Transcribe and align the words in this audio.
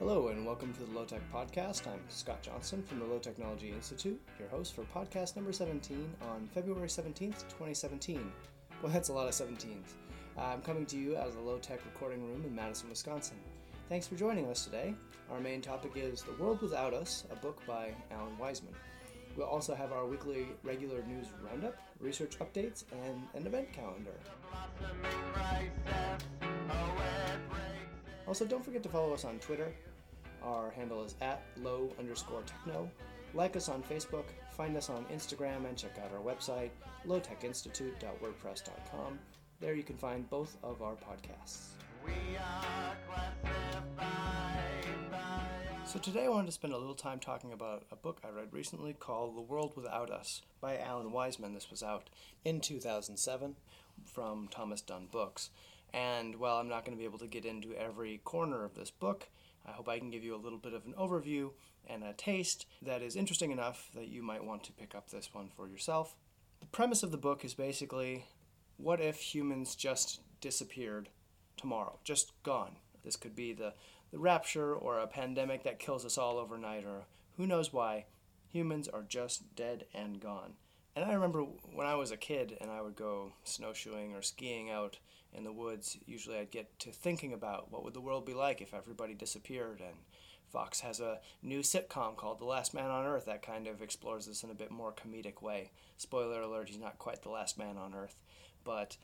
Hello, 0.00 0.28
and 0.28 0.46
welcome 0.46 0.72
to 0.72 0.82
the 0.82 0.98
Low 0.98 1.04
Tech 1.04 1.20
Podcast. 1.30 1.86
I'm 1.86 2.00
Scott 2.08 2.40
Johnson 2.40 2.82
from 2.82 3.00
the 3.00 3.04
Low 3.04 3.18
Technology 3.18 3.68
Institute, 3.68 4.18
your 4.38 4.48
host 4.48 4.74
for 4.74 4.82
podcast 4.84 5.36
number 5.36 5.52
17 5.52 6.10
on 6.22 6.48
February 6.54 6.88
17th, 6.88 7.42
2017. 7.50 8.32
Well, 8.82 8.90
that's 8.90 9.10
a 9.10 9.12
lot 9.12 9.28
of 9.28 9.34
17s. 9.34 9.92
I'm 10.38 10.62
coming 10.62 10.86
to 10.86 10.96
you 10.96 11.18
out 11.18 11.26
of 11.26 11.34
the 11.34 11.42
Low 11.42 11.58
Tech 11.58 11.80
recording 11.84 12.26
room 12.26 12.42
in 12.46 12.54
Madison, 12.54 12.88
Wisconsin. 12.88 13.36
Thanks 13.90 14.06
for 14.06 14.14
joining 14.14 14.46
us 14.46 14.64
today. 14.64 14.94
Our 15.30 15.38
main 15.38 15.60
topic 15.60 15.92
is 15.96 16.22
The 16.22 16.42
World 16.42 16.62
Without 16.62 16.94
Us, 16.94 17.24
a 17.30 17.36
book 17.36 17.60
by 17.66 17.92
Alan 18.10 18.32
Weisman. 18.40 18.72
We'll 19.36 19.48
also 19.48 19.74
have 19.74 19.92
our 19.92 20.06
weekly 20.06 20.46
regular 20.62 21.02
news 21.02 21.26
roundup, 21.44 21.76
research 22.00 22.38
updates, 22.38 22.84
and 23.04 23.20
an 23.34 23.46
event 23.46 23.70
calendar. 23.74 24.18
Also, 28.26 28.46
don't 28.46 28.64
forget 28.64 28.82
to 28.82 28.88
follow 28.88 29.12
us 29.12 29.24
on 29.24 29.38
Twitter. 29.40 29.74
Our 30.42 30.70
handle 30.70 31.04
is 31.04 31.14
at 31.20 31.42
low 31.62 31.92
underscore 31.98 32.42
techno. 32.42 32.90
Like 33.34 33.56
us 33.56 33.68
on 33.68 33.82
Facebook, 33.82 34.24
find 34.56 34.74
us 34.76 34.88
on 34.90 35.04
Instagram, 35.06 35.68
and 35.68 35.76
check 35.76 35.98
out 36.02 36.12
our 36.12 36.20
website, 36.20 36.70
lowtechinstitute.wordpress.com. 37.06 39.18
There 39.60 39.74
you 39.74 39.82
can 39.82 39.96
find 39.96 40.30
both 40.30 40.56
of 40.62 40.82
our 40.82 40.94
podcasts. 40.94 41.70
So 45.84 45.98
today 45.98 46.24
I 46.24 46.28
wanted 46.28 46.46
to 46.46 46.52
spend 46.52 46.72
a 46.72 46.78
little 46.78 46.94
time 46.94 47.18
talking 47.18 47.52
about 47.52 47.84
a 47.90 47.96
book 47.96 48.20
I 48.24 48.28
read 48.30 48.52
recently 48.52 48.92
called 48.92 49.36
The 49.36 49.42
World 49.42 49.72
Without 49.76 50.10
Us 50.10 50.42
by 50.60 50.78
Alan 50.78 51.10
Weisman. 51.10 51.52
This 51.52 51.68
was 51.70 51.82
out 51.82 52.08
in 52.44 52.60
2007 52.60 53.56
from 54.04 54.46
Thomas 54.48 54.82
Dunne 54.82 55.08
Books. 55.10 55.50
And 55.92 56.36
while 56.36 56.56
I'm 56.56 56.68
not 56.68 56.84
going 56.84 56.96
to 56.96 57.00
be 57.00 57.06
able 57.06 57.18
to 57.18 57.26
get 57.26 57.44
into 57.44 57.74
every 57.74 58.20
corner 58.24 58.64
of 58.64 58.76
this 58.76 58.90
book, 58.90 59.28
I 59.70 59.72
hope 59.72 59.88
I 59.88 59.98
can 59.98 60.10
give 60.10 60.24
you 60.24 60.34
a 60.34 60.44
little 60.44 60.58
bit 60.58 60.74
of 60.74 60.84
an 60.84 60.94
overview 60.98 61.50
and 61.86 62.02
a 62.02 62.12
taste 62.12 62.66
that 62.82 63.02
is 63.02 63.14
interesting 63.14 63.52
enough 63.52 63.88
that 63.94 64.08
you 64.08 64.22
might 64.22 64.44
want 64.44 64.64
to 64.64 64.72
pick 64.72 64.94
up 64.94 65.10
this 65.10 65.32
one 65.32 65.48
for 65.54 65.68
yourself. 65.68 66.16
The 66.60 66.66
premise 66.66 67.04
of 67.04 67.12
the 67.12 67.16
book 67.16 67.44
is 67.44 67.54
basically 67.54 68.26
what 68.76 69.00
if 69.00 69.16
humans 69.16 69.76
just 69.76 70.20
disappeared 70.40 71.08
tomorrow, 71.56 71.98
just 72.02 72.32
gone? 72.42 72.76
This 73.04 73.16
could 73.16 73.36
be 73.36 73.52
the, 73.52 73.74
the 74.10 74.18
rapture 74.18 74.74
or 74.74 74.98
a 74.98 75.06
pandemic 75.06 75.62
that 75.62 75.78
kills 75.78 76.04
us 76.04 76.18
all 76.18 76.38
overnight, 76.38 76.84
or 76.84 77.04
who 77.36 77.46
knows 77.46 77.72
why. 77.72 78.06
Humans 78.48 78.88
are 78.88 79.04
just 79.06 79.54
dead 79.54 79.84
and 79.94 80.20
gone. 80.20 80.54
And 80.96 81.04
I 81.04 81.12
remember 81.12 81.42
when 81.74 81.86
I 81.86 81.94
was 81.94 82.10
a 82.10 82.16
kid 82.16 82.56
and 82.60 82.70
I 82.70 82.82
would 82.82 82.96
go 82.96 83.32
snowshoeing 83.44 84.14
or 84.14 84.22
skiing 84.22 84.70
out 84.70 84.98
in 85.32 85.44
the 85.44 85.52
woods, 85.52 85.96
usually 86.06 86.38
I'd 86.38 86.50
get 86.50 86.78
to 86.80 86.90
thinking 86.90 87.32
about 87.32 87.70
what 87.70 87.84
would 87.84 87.94
the 87.94 88.00
world 88.00 88.26
be 88.26 88.34
like 88.34 88.60
if 88.60 88.74
everybody 88.74 89.14
disappeared. 89.14 89.80
And 89.80 89.96
Fox 90.50 90.80
has 90.80 90.98
a 90.98 91.20
new 91.42 91.60
sitcom 91.60 92.16
called 92.16 92.40
The 92.40 92.44
Last 92.44 92.74
Man 92.74 92.90
on 92.90 93.06
Earth 93.06 93.26
that 93.26 93.42
kind 93.42 93.68
of 93.68 93.82
explores 93.82 94.26
this 94.26 94.42
in 94.42 94.50
a 94.50 94.54
bit 94.54 94.72
more 94.72 94.92
comedic 94.92 95.40
way. 95.40 95.70
Spoiler 95.96 96.42
alert, 96.42 96.68
he's 96.68 96.80
not 96.80 96.98
quite 96.98 97.22
the 97.22 97.30
last 97.30 97.56
man 97.56 97.76
on 97.78 97.94
Earth. 97.94 98.16
But 98.64 98.96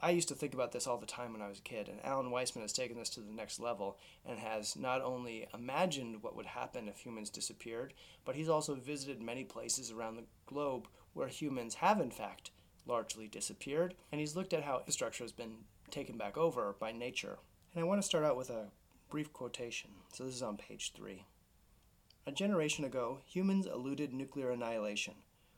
I 0.00 0.10
used 0.10 0.28
to 0.28 0.34
think 0.34 0.52
about 0.52 0.72
this 0.72 0.86
all 0.86 0.98
the 0.98 1.06
time 1.06 1.32
when 1.32 1.40
I 1.40 1.48
was 1.48 1.58
a 1.58 1.62
kid, 1.62 1.88
and 1.88 2.04
Alan 2.04 2.30
Weisman 2.30 2.60
has 2.60 2.72
taken 2.72 2.98
this 2.98 3.08
to 3.10 3.20
the 3.20 3.32
next 3.32 3.58
level 3.58 3.98
and 4.26 4.38
has 4.38 4.76
not 4.76 5.00
only 5.00 5.48
imagined 5.54 6.22
what 6.22 6.36
would 6.36 6.46
happen 6.46 6.86
if 6.86 6.98
humans 6.98 7.30
disappeared, 7.30 7.94
but 8.24 8.36
he's 8.36 8.48
also 8.48 8.74
visited 8.74 9.22
many 9.22 9.42
places 9.42 9.90
around 9.90 10.16
the 10.16 10.24
globe 10.44 10.86
where 11.14 11.28
humans 11.28 11.76
have, 11.76 11.98
in 11.98 12.10
fact, 12.10 12.50
largely 12.86 13.26
disappeared, 13.26 13.94
and 14.12 14.20
he's 14.20 14.36
looked 14.36 14.52
at 14.52 14.64
how 14.64 14.78
infrastructure 14.78 15.24
has 15.24 15.32
been 15.32 15.56
taken 15.90 16.18
back 16.18 16.36
over 16.36 16.76
by 16.78 16.92
nature. 16.92 17.38
And 17.74 17.82
I 17.82 17.86
want 17.86 18.00
to 18.00 18.06
start 18.06 18.24
out 18.24 18.36
with 18.36 18.50
a 18.50 18.66
brief 19.08 19.32
quotation. 19.32 19.90
So 20.12 20.24
this 20.24 20.34
is 20.34 20.42
on 20.42 20.58
page 20.58 20.92
three. 20.94 21.24
A 22.26 22.32
generation 22.32 22.84
ago, 22.84 23.20
humans 23.24 23.66
eluded 23.66 24.12
nuclear 24.12 24.50
annihilation. 24.50 25.14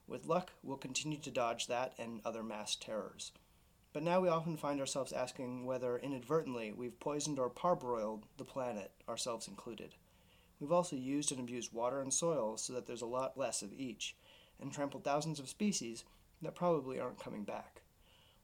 With 0.06 0.26
luck, 0.26 0.52
we'll 0.62 0.76
continue 0.76 1.18
to 1.18 1.30
dodge 1.30 1.66
that 1.66 1.94
and 1.98 2.20
other 2.24 2.42
mass 2.42 2.76
terrors. 2.76 3.32
But 3.92 4.02
now 4.02 4.20
we 4.20 4.28
often 4.28 4.56
find 4.56 4.80
ourselves 4.80 5.12
asking 5.12 5.64
whether 5.64 5.98
inadvertently 5.98 6.72
we've 6.72 7.00
poisoned 7.00 7.38
or 7.38 7.48
parboiled 7.48 8.24
the 8.36 8.44
planet, 8.44 8.92
ourselves 9.08 9.48
included. 9.48 9.94
We've 10.60 10.72
also 10.72 10.96
used 10.96 11.30
and 11.32 11.40
abused 11.40 11.72
water 11.72 12.00
and 12.00 12.12
soil 12.12 12.56
so 12.56 12.72
that 12.74 12.86
there's 12.86 13.02
a 13.02 13.06
lot 13.06 13.38
less 13.38 13.62
of 13.62 13.72
each, 13.72 14.14
and 14.60 14.72
trampled 14.72 15.04
thousands 15.04 15.40
of 15.40 15.48
species 15.48 16.04
that 16.42 16.54
probably 16.54 17.00
aren't 17.00 17.22
coming 17.22 17.44
back. 17.44 17.82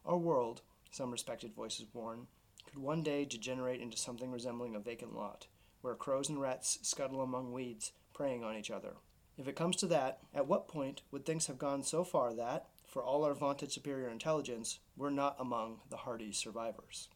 Our 0.04 0.16
world, 0.16 0.62
some 0.90 1.10
respected 1.10 1.54
voices 1.54 1.86
warn, 1.92 2.26
could 2.66 2.78
one 2.78 3.02
day 3.02 3.24
degenerate 3.24 3.80
into 3.80 3.96
something 3.96 4.30
resembling 4.30 4.74
a 4.74 4.80
vacant 4.80 5.14
lot, 5.14 5.46
where 5.82 5.94
crows 5.94 6.28
and 6.28 6.40
rats 6.40 6.78
scuttle 6.82 7.20
among 7.20 7.52
weeds, 7.52 7.92
preying 8.12 8.42
on 8.42 8.56
each 8.56 8.70
other. 8.70 8.94
If 9.36 9.48
it 9.48 9.56
comes 9.56 9.76
to 9.76 9.86
that, 9.88 10.20
at 10.32 10.46
what 10.46 10.68
point 10.68 11.02
would 11.10 11.26
things 11.26 11.48
have 11.48 11.58
gone 11.58 11.82
so 11.82 12.04
far 12.04 12.32
that, 12.34 12.68
for 12.94 13.02
all 13.02 13.24
our 13.24 13.34
vaunted 13.34 13.72
superior 13.72 14.08
intelligence, 14.08 14.78
we're 14.96 15.10
not 15.10 15.34
among 15.40 15.80
the 15.90 15.96
hardy 15.96 16.30
survivors. 16.30 17.08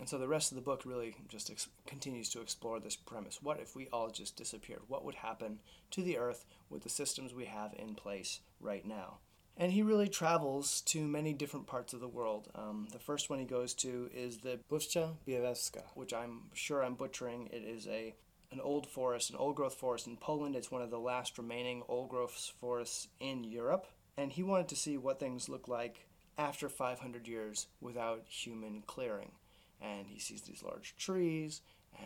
And 0.00 0.08
so 0.08 0.18
the 0.18 0.26
rest 0.26 0.50
of 0.50 0.56
the 0.56 0.62
book 0.62 0.82
really 0.84 1.14
just 1.28 1.50
ex- 1.50 1.68
continues 1.86 2.28
to 2.30 2.40
explore 2.40 2.80
this 2.80 2.96
premise. 2.96 3.38
What 3.40 3.60
if 3.60 3.76
we 3.76 3.86
all 3.92 4.10
just 4.10 4.36
disappeared? 4.36 4.80
What 4.88 5.04
would 5.04 5.14
happen 5.14 5.60
to 5.92 6.02
the 6.02 6.18
Earth 6.18 6.44
with 6.68 6.82
the 6.82 6.88
systems 6.88 7.32
we 7.32 7.44
have 7.44 7.74
in 7.78 7.94
place 7.94 8.40
right 8.60 8.84
now? 8.84 9.18
And 9.56 9.70
he 9.70 9.82
really 9.82 10.08
travels 10.08 10.80
to 10.86 11.06
many 11.06 11.32
different 11.32 11.68
parts 11.68 11.92
of 11.92 12.00
the 12.00 12.08
world. 12.08 12.50
Um, 12.56 12.88
the 12.90 12.98
first 12.98 13.30
one 13.30 13.38
he 13.38 13.44
goes 13.44 13.72
to 13.74 14.10
is 14.12 14.38
the 14.38 14.58
Puszcza 14.68 15.14
Białowieska, 15.28 15.84
which 15.94 16.12
I'm 16.12 16.50
sure 16.54 16.82
I'm 16.82 16.96
butchering. 16.96 17.50
It 17.52 17.62
is 17.62 17.86
a 17.86 18.16
an 18.50 18.60
old 18.60 18.88
forest, 18.88 19.30
an 19.30 19.36
old 19.36 19.54
growth 19.54 19.74
forest 19.74 20.08
in 20.08 20.16
Poland. 20.16 20.56
It's 20.56 20.72
one 20.72 20.82
of 20.82 20.90
the 20.90 20.98
last 20.98 21.38
remaining 21.38 21.84
old 21.88 22.08
growth 22.08 22.52
forests 22.60 23.06
in 23.20 23.44
Europe 23.44 23.86
and 24.16 24.32
he 24.32 24.42
wanted 24.42 24.68
to 24.68 24.76
see 24.76 24.96
what 24.96 25.18
things 25.18 25.48
look 25.48 25.68
like 25.68 26.06
after 26.36 26.68
500 26.68 27.28
years 27.28 27.66
without 27.80 28.24
human 28.26 28.82
clearing. 28.86 29.32
And 29.80 30.06
he 30.06 30.18
sees 30.18 30.42
these 30.42 30.62
large 30.62 30.96
trees 30.96 31.60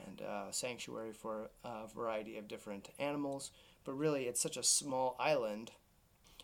and 0.06 0.20
a 0.20 0.46
sanctuary 0.50 1.12
for 1.12 1.50
a 1.64 1.86
variety 1.86 2.36
of 2.36 2.48
different 2.48 2.90
animals, 2.98 3.50
but 3.84 3.92
really 3.92 4.24
it's 4.24 4.40
such 4.40 4.56
a 4.56 4.62
small 4.62 5.16
island, 5.18 5.72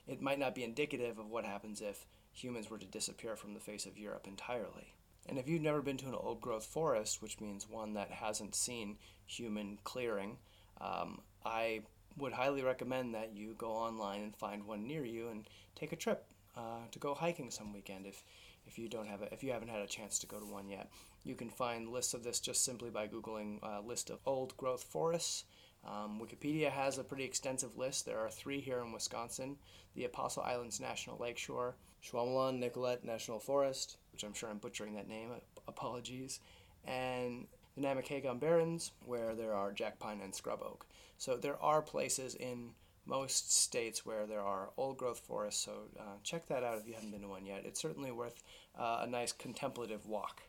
it 0.06 0.22
might 0.22 0.38
not 0.38 0.54
be 0.54 0.64
indicative 0.64 1.18
of 1.18 1.30
what 1.30 1.44
happens 1.44 1.80
if 1.80 2.06
humans 2.32 2.70
were 2.70 2.78
to 2.78 2.86
disappear 2.86 3.36
from 3.36 3.54
the 3.54 3.60
face 3.60 3.86
of 3.86 3.98
Europe 3.98 4.26
entirely. 4.26 4.94
And 5.26 5.38
if 5.38 5.48
you've 5.48 5.62
never 5.62 5.80
been 5.80 5.96
to 5.98 6.08
an 6.08 6.14
old 6.14 6.40
growth 6.40 6.66
forest, 6.66 7.22
which 7.22 7.40
means 7.40 7.68
one 7.68 7.94
that 7.94 8.10
hasn't 8.10 8.54
seen 8.54 8.98
human 9.26 9.78
clearing, 9.84 10.36
um, 10.80 11.20
I 11.44 11.82
would 12.16 12.32
highly 12.32 12.62
recommend 12.62 13.14
that 13.14 13.34
you 13.34 13.54
go 13.58 13.72
online 13.72 14.22
and 14.22 14.36
find 14.36 14.64
one 14.64 14.86
near 14.86 15.04
you 15.04 15.28
and 15.28 15.48
take 15.74 15.92
a 15.92 15.96
trip 15.96 16.24
uh, 16.56 16.86
to 16.90 16.98
go 16.98 17.14
hiking 17.14 17.50
some 17.50 17.72
weekend 17.72 18.06
if 18.06 18.22
if 18.66 18.78
you 18.78 18.88
don't 18.88 19.08
have 19.08 19.20
a, 19.20 19.32
if 19.32 19.42
you 19.42 19.52
haven't 19.52 19.68
had 19.68 19.82
a 19.82 19.86
chance 19.86 20.18
to 20.18 20.26
go 20.26 20.38
to 20.38 20.46
one 20.46 20.68
yet. 20.68 20.88
You 21.22 21.34
can 21.34 21.50
find 21.50 21.88
lists 21.88 22.14
of 22.14 22.24
this 22.24 22.40
just 22.40 22.64
simply 22.64 22.90
by 22.90 23.08
googling 23.08 23.58
uh, 23.62 23.80
list 23.80 24.10
of 24.10 24.20
old 24.24 24.56
growth 24.56 24.82
forests. 24.82 25.44
Um, 25.86 26.20
Wikipedia 26.20 26.70
has 26.70 26.96
a 26.96 27.04
pretty 27.04 27.24
extensive 27.24 27.76
list. 27.76 28.06
There 28.06 28.18
are 28.18 28.30
three 28.30 28.60
here 28.60 28.80
in 28.80 28.92
Wisconsin: 28.92 29.56
the 29.94 30.04
Apostle 30.04 30.42
Islands 30.44 30.80
National 30.80 31.18
Lakeshore, 31.18 31.76
Chequamegon 32.02 32.58
Nicolet 32.58 33.04
National 33.04 33.38
Forest, 33.38 33.98
which 34.12 34.24
I'm 34.24 34.32
sure 34.32 34.48
I'm 34.48 34.58
butchering 34.58 34.94
that 34.94 35.08
name. 35.08 35.30
Apologies, 35.68 36.40
and 36.86 37.46
the 37.76 37.82
Namekagon 37.82 38.40
Barrens, 38.40 38.92
where 39.04 39.34
there 39.34 39.54
are 39.54 39.72
jack 39.72 39.98
pine 39.98 40.20
and 40.22 40.34
scrub 40.34 40.60
oak. 40.62 40.86
So 41.18 41.36
there 41.36 41.60
are 41.62 41.82
places 41.82 42.34
in 42.34 42.70
most 43.06 43.52
states 43.52 44.06
where 44.06 44.26
there 44.26 44.40
are 44.40 44.70
old 44.76 44.96
growth 44.96 45.20
forests, 45.20 45.64
so 45.64 45.72
uh, 45.98 46.16
check 46.22 46.46
that 46.46 46.64
out 46.64 46.78
if 46.78 46.86
you 46.86 46.94
haven't 46.94 47.10
been 47.10 47.20
to 47.22 47.28
one 47.28 47.46
yet. 47.46 47.64
It's 47.64 47.80
certainly 47.80 48.10
worth 48.10 48.42
uh, 48.78 49.00
a 49.02 49.06
nice 49.06 49.32
contemplative 49.32 50.06
walk. 50.06 50.42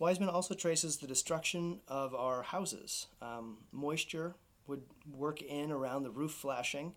Weisman 0.00 0.32
also 0.32 0.54
traces 0.54 0.98
the 0.98 1.06
destruction 1.06 1.80
of 1.88 2.14
our 2.14 2.42
houses. 2.42 3.06
Um, 3.22 3.58
moisture 3.72 4.36
would 4.66 4.82
work 5.10 5.42
in 5.42 5.72
around 5.72 6.02
the 6.02 6.10
roof 6.10 6.32
flashing, 6.32 6.94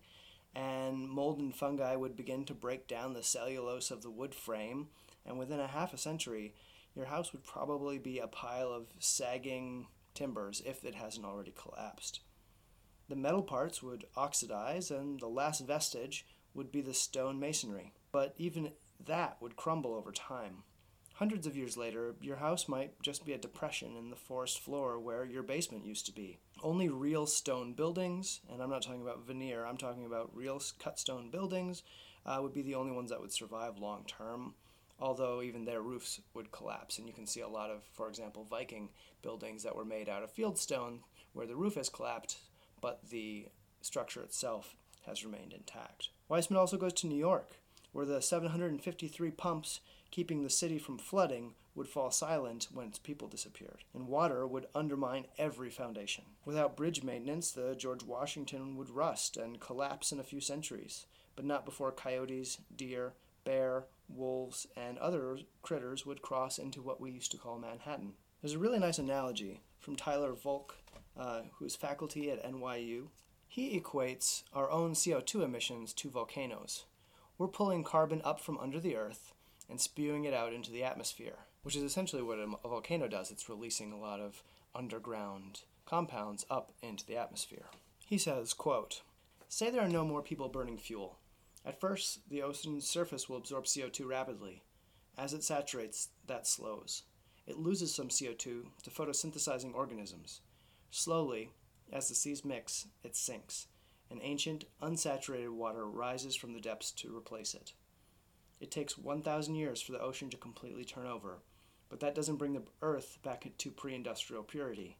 and 0.54 1.08
mold 1.08 1.40
and 1.40 1.54
fungi 1.54 1.96
would 1.96 2.16
begin 2.16 2.44
to 2.44 2.54
break 2.54 2.86
down 2.86 3.14
the 3.14 3.22
cellulose 3.22 3.90
of 3.90 4.02
the 4.02 4.10
wood 4.10 4.34
frame, 4.34 4.88
and 5.24 5.38
within 5.38 5.60
a 5.60 5.66
half 5.66 5.94
a 5.94 5.98
century, 5.98 6.54
your 6.94 7.06
house 7.06 7.32
would 7.32 7.44
probably 7.44 7.98
be 7.98 8.18
a 8.18 8.26
pile 8.26 8.70
of 8.72 8.86
sagging 8.98 9.86
timbers 10.14 10.60
if 10.66 10.84
it 10.84 10.94
hasn't 10.94 11.24
already 11.24 11.54
collapsed. 11.56 12.20
The 13.10 13.16
metal 13.16 13.42
parts 13.42 13.82
would 13.82 14.06
oxidize, 14.16 14.92
and 14.92 15.18
the 15.18 15.26
last 15.26 15.66
vestige 15.66 16.24
would 16.54 16.70
be 16.70 16.80
the 16.80 16.94
stone 16.94 17.40
masonry. 17.40 17.92
But 18.12 18.36
even 18.38 18.70
that 19.04 19.36
would 19.40 19.56
crumble 19.56 19.94
over 19.94 20.12
time. 20.12 20.62
Hundreds 21.14 21.44
of 21.44 21.56
years 21.56 21.76
later, 21.76 22.14
your 22.20 22.36
house 22.36 22.68
might 22.68 23.02
just 23.02 23.26
be 23.26 23.32
a 23.32 23.38
depression 23.38 23.96
in 23.96 24.10
the 24.10 24.16
forest 24.16 24.60
floor 24.60 25.00
where 25.00 25.24
your 25.24 25.42
basement 25.42 25.84
used 25.84 26.06
to 26.06 26.12
be. 26.12 26.38
Only 26.62 26.88
real 26.88 27.26
stone 27.26 27.72
buildings, 27.72 28.42
and 28.48 28.62
I'm 28.62 28.70
not 28.70 28.82
talking 28.82 29.02
about 29.02 29.26
veneer, 29.26 29.66
I'm 29.66 29.76
talking 29.76 30.06
about 30.06 30.30
real 30.32 30.62
cut 30.78 31.00
stone 31.00 31.32
buildings, 31.32 31.82
uh, 32.24 32.38
would 32.40 32.54
be 32.54 32.62
the 32.62 32.76
only 32.76 32.92
ones 32.92 33.10
that 33.10 33.20
would 33.20 33.32
survive 33.32 33.76
long 33.76 34.04
term 34.06 34.54
although 35.02 35.40
even 35.40 35.64
their 35.64 35.80
roofs 35.80 36.20
would 36.34 36.52
collapse. 36.52 36.98
And 36.98 37.08
you 37.08 37.14
can 37.14 37.26
see 37.26 37.40
a 37.40 37.48
lot 37.48 37.70
of, 37.70 37.82
for 37.94 38.06
example, 38.06 38.44
Viking 38.44 38.90
buildings 39.22 39.62
that 39.62 39.74
were 39.74 39.84
made 39.84 40.10
out 40.10 40.22
of 40.22 40.34
fieldstone 40.34 40.98
where 41.32 41.46
the 41.46 41.56
roof 41.56 41.76
has 41.76 41.88
collapsed, 41.88 42.36
but 42.80 43.10
the 43.10 43.46
structure 43.80 44.22
itself 44.22 44.76
has 45.06 45.24
remained 45.24 45.52
intact. 45.52 46.10
Weisman 46.30 46.56
also 46.56 46.76
goes 46.76 46.92
to 46.94 47.06
New 47.06 47.16
York, 47.18 47.56
where 47.92 48.06
the 48.06 48.22
753 48.22 49.30
pumps 49.32 49.80
keeping 50.10 50.42
the 50.42 50.50
city 50.50 50.78
from 50.78 50.98
flooding 50.98 51.54
would 51.74 51.88
fall 51.88 52.10
silent 52.10 52.68
when 52.72 52.88
its 52.88 52.98
people 52.98 53.28
disappeared, 53.28 53.84
and 53.94 54.08
water 54.08 54.46
would 54.46 54.66
undermine 54.74 55.26
every 55.38 55.70
foundation. 55.70 56.24
Without 56.44 56.76
bridge 56.76 57.02
maintenance, 57.02 57.52
the 57.52 57.74
George 57.76 58.02
Washington 58.02 58.76
would 58.76 58.90
rust 58.90 59.36
and 59.36 59.60
collapse 59.60 60.12
in 60.12 60.18
a 60.18 60.24
few 60.24 60.40
centuries, 60.40 61.06
but 61.36 61.44
not 61.44 61.64
before 61.64 61.92
coyotes, 61.92 62.58
deer, 62.74 63.14
bear, 63.44 63.84
wolves, 64.08 64.66
and 64.76 64.98
other 64.98 65.38
critters 65.62 66.04
would 66.04 66.22
cross 66.22 66.58
into 66.58 66.82
what 66.82 67.00
we 67.00 67.12
used 67.12 67.30
to 67.30 67.38
call 67.38 67.58
Manhattan. 67.58 68.14
There's 68.42 68.54
a 68.54 68.58
really 68.58 68.78
nice 68.78 68.98
analogy 68.98 69.60
from 69.78 69.96
Tyler 69.96 70.32
Volk, 70.32 70.76
uh, 71.20 71.42
who 71.58 71.66
is 71.66 71.76
faculty 71.76 72.30
at 72.30 72.42
NYU. 72.44 73.08
He 73.46 73.78
equates 73.78 74.42
our 74.54 74.70
own 74.70 74.94
CO2 74.94 75.44
emissions 75.44 75.92
to 75.94 76.08
volcanoes. 76.08 76.86
We're 77.36 77.48
pulling 77.48 77.84
carbon 77.84 78.22
up 78.24 78.40
from 78.40 78.58
under 78.58 78.80
the 78.80 78.96
earth 78.96 79.34
and 79.68 79.80
spewing 79.80 80.24
it 80.24 80.32
out 80.32 80.54
into 80.54 80.72
the 80.72 80.82
atmosphere, 80.82 81.40
which 81.62 81.76
is 81.76 81.82
essentially 81.82 82.22
what 82.22 82.38
a 82.38 82.68
volcano 82.68 83.06
does. 83.06 83.30
It's 83.30 83.48
releasing 83.48 83.92
a 83.92 83.98
lot 83.98 84.20
of 84.20 84.42
underground 84.74 85.62
compounds 85.84 86.46
up 86.48 86.72
into 86.82 87.04
the 87.04 87.16
atmosphere. 87.16 87.66
He 88.06 88.16
says, 88.16 88.54
quote, 88.54 89.02
Say 89.48 89.70
there 89.70 89.82
are 89.82 89.88
no 89.88 90.04
more 90.04 90.22
people 90.22 90.48
burning 90.48 90.78
fuel. 90.78 91.18
At 91.66 91.80
first, 91.80 92.28
the 92.30 92.42
ocean's 92.42 92.86
surface 92.86 93.28
will 93.28 93.36
absorb 93.36 93.64
CO2 93.64 94.06
rapidly. 94.06 94.62
As 95.18 95.34
it 95.34 95.44
saturates, 95.44 96.08
that 96.26 96.46
slows. 96.46 97.02
It 97.46 97.58
loses 97.58 97.94
some 97.94 98.08
CO2 98.08 98.38
to 98.38 98.90
photosynthesizing 98.90 99.74
organisms. 99.74 100.40
Slowly, 100.90 101.50
as 101.92 102.08
the 102.08 102.14
seas 102.14 102.44
mix, 102.44 102.86
it 103.02 103.16
sinks, 103.16 103.66
and 104.10 104.20
ancient, 104.22 104.64
unsaturated 104.82 105.50
water 105.50 105.88
rises 105.88 106.34
from 106.34 106.52
the 106.52 106.60
depths 106.60 106.90
to 106.92 107.16
replace 107.16 107.54
it. 107.54 107.72
It 108.60 108.70
takes 108.70 108.98
1,000 108.98 109.54
years 109.54 109.80
for 109.80 109.92
the 109.92 110.00
ocean 110.00 110.30
to 110.30 110.36
completely 110.36 110.84
turn 110.84 111.06
over, 111.06 111.38
but 111.88 112.00
that 112.00 112.14
doesn't 112.14 112.36
bring 112.36 112.52
the 112.52 112.62
Earth 112.82 113.18
back 113.22 113.46
to 113.56 113.70
pre 113.70 113.94
industrial 113.94 114.42
purity. 114.42 114.98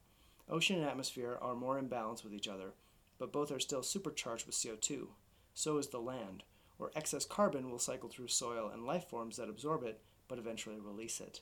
Ocean 0.48 0.76
and 0.76 0.86
atmosphere 0.86 1.38
are 1.40 1.54
more 1.54 1.78
in 1.78 1.88
balance 1.88 2.24
with 2.24 2.32
each 2.32 2.48
other, 2.48 2.74
but 3.18 3.32
both 3.32 3.52
are 3.52 3.60
still 3.60 3.82
supercharged 3.82 4.46
with 4.46 4.56
CO2. 4.56 5.08
So 5.54 5.78
is 5.78 5.88
the 5.88 6.00
land, 6.00 6.44
where 6.78 6.90
excess 6.96 7.24
carbon 7.24 7.70
will 7.70 7.78
cycle 7.78 8.08
through 8.08 8.28
soil 8.28 8.70
and 8.72 8.84
life 8.84 9.08
forms 9.08 9.36
that 9.36 9.50
absorb 9.50 9.82
it 9.82 10.00
but 10.26 10.38
eventually 10.38 10.78
release 10.78 11.20
it. 11.20 11.40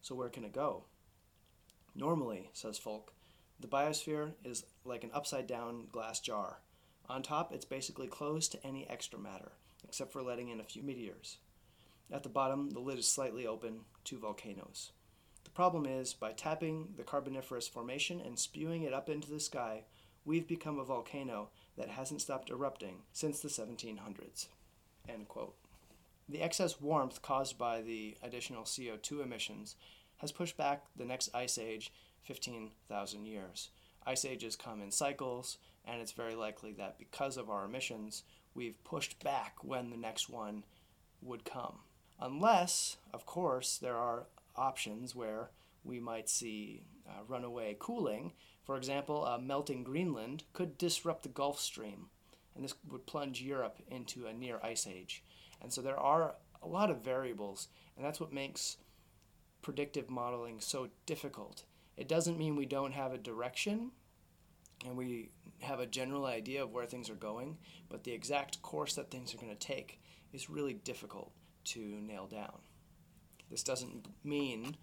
So, 0.00 0.14
where 0.14 0.30
can 0.30 0.44
it 0.44 0.54
go? 0.54 0.84
Normally, 1.94 2.48
says 2.54 2.78
Volk, 2.78 3.12
the 3.60 3.68
biosphere 3.68 4.32
is 4.44 4.64
like 4.84 5.04
an 5.04 5.10
upside 5.14 5.46
down 5.46 5.86
glass 5.90 6.20
jar. 6.20 6.58
On 7.08 7.22
top, 7.22 7.52
it's 7.52 7.64
basically 7.64 8.06
closed 8.06 8.52
to 8.52 8.66
any 8.66 8.88
extra 8.88 9.18
matter, 9.18 9.52
except 9.84 10.12
for 10.12 10.22
letting 10.22 10.48
in 10.48 10.60
a 10.60 10.64
few 10.64 10.82
meteors. 10.82 11.38
At 12.10 12.22
the 12.22 12.28
bottom, 12.28 12.70
the 12.70 12.80
lid 12.80 12.98
is 12.98 13.08
slightly 13.08 13.46
open 13.46 13.80
to 14.04 14.18
volcanoes. 14.18 14.92
The 15.44 15.50
problem 15.50 15.86
is, 15.86 16.14
by 16.14 16.32
tapping 16.32 16.94
the 16.96 17.02
Carboniferous 17.02 17.68
formation 17.68 18.20
and 18.20 18.38
spewing 18.38 18.82
it 18.82 18.92
up 18.92 19.08
into 19.08 19.30
the 19.30 19.40
sky, 19.40 19.84
we've 20.24 20.46
become 20.46 20.78
a 20.78 20.84
volcano 20.84 21.50
that 21.76 21.88
hasn't 21.88 22.20
stopped 22.20 22.50
erupting 22.50 23.02
since 23.12 23.40
the 23.40 23.48
1700s. 23.48 24.46
End 25.08 25.28
quote. 25.28 25.54
The 26.28 26.40
excess 26.40 26.80
warmth 26.80 27.20
caused 27.22 27.58
by 27.58 27.82
the 27.82 28.16
additional 28.22 28.62
CO2 28.62 29.22
emissions 29.22 29.76
has 30.18 30.32
pushed 30.32 30.56
back 30.56 30.84
the 30.96 31.04
next 31.04 31.34
ice 31.34 31.58
age 31.58 31.92
15,000 32.22 33.26
years. 33.26 33.70
Ice 34.06 34.24
ages 34.24 34.56
come 34.56 34.80
in 34.80 34.90
cycles, 34.90 35.58
and 35.84 36.00
it's 36.00 36.12
very 36.12 36.34
likely 36.34 36.72
that 36.72 36.98
because 36.98 37.36
of 37.36 37.50
our 37.50 37.64
emissions, 37.64 38.24
we've 38.54 38.82
pushed 38.84 39.22
back 39.22 39.56
when 39.62 39.90
the 39.90 39.96
next 39.96 40.28
one 40.28 40.64
would 41.20 41.44
come. 41.44 41.80
Unless, 42.20 42.96
of 43.12 43.26
course, 43.26 43.78
there 43.78 43.96
are 43.96 44.26
options 44.56 45.14
where 45.14 45.50
we 45.84 45.98
might 45.98 46.28
see 46.28 46.82
uh, 47.08 47.22
runaway 47.26 47.76
cooling. 47.78 48.32
For 48.64 48.76
example, 48.76 49.24
uh, 49.24 49.38
melting 49.38 49.82
Greenland 49.82 50.44
could 50.52 50.78
disrupt 50.78 51.22
the 51.22 51.28
Gulf 51.28 51.58
Stream, 51.58 52.06
and 52.54 52.64
this 52.64 52.74
would 52.88 53.06
plunge 53.06 53.42
Europe 53.42 53.78
into 53.88 54.26
a 54.26 54.32
near 54.32 54.60
ice 54.62 54.86
age. 54.86 55.24
And 55.60 55.72
so 55.72 55.80
there 55.80 55.98
are 55.98 56.34
a 56.62 56.68
lot 56.68 56.90
of 56.90 57.04
variables, 57.04 57.68
and 57.96 58.04
that's 58.04 58.20
what 58.20 58.32
makes 58.32 58.76
predictive 59.62 60.10
modeling 60.10 60.60
so 60.60 60.88
difficult. 61.06 61.64
It 61.96 62.08
doesn't 62.08 62.38
mean 62.38 62.56
we 62.56 62.66
don't 62.66 62.92
have 62.92 63.12
a 63.12 63.18
direction 63.18 63.92
and 64.84 64.96
we 64.96 65.30
have 65.60 65.80
a 65.80 65.86
general 65.86 66.26
idea 66.26 66.62
of 66.62 66.72
where 66.72 66.86
things 66.86 67.08
are 67.08 67.14
going, 67.14 67.58
but 67.88 68.04
the 68.04 68.12
exact 68.12 68.62
course 68.62 68.94
that 68.94 69.10
things 69.10 69.32
are 69.32 69.38
going 69.38 69.54
to 69.54 69.66
take 69.66 70.00
is 70.32 70.50
really 70.50 70.74
difficult 70.74 71.32
to 71.64 71.80
nail 71.80 72.26
down. 72.26 72.58
This 73.50 73.62
doesn't 73.62 74.08
mean 74.24 74.76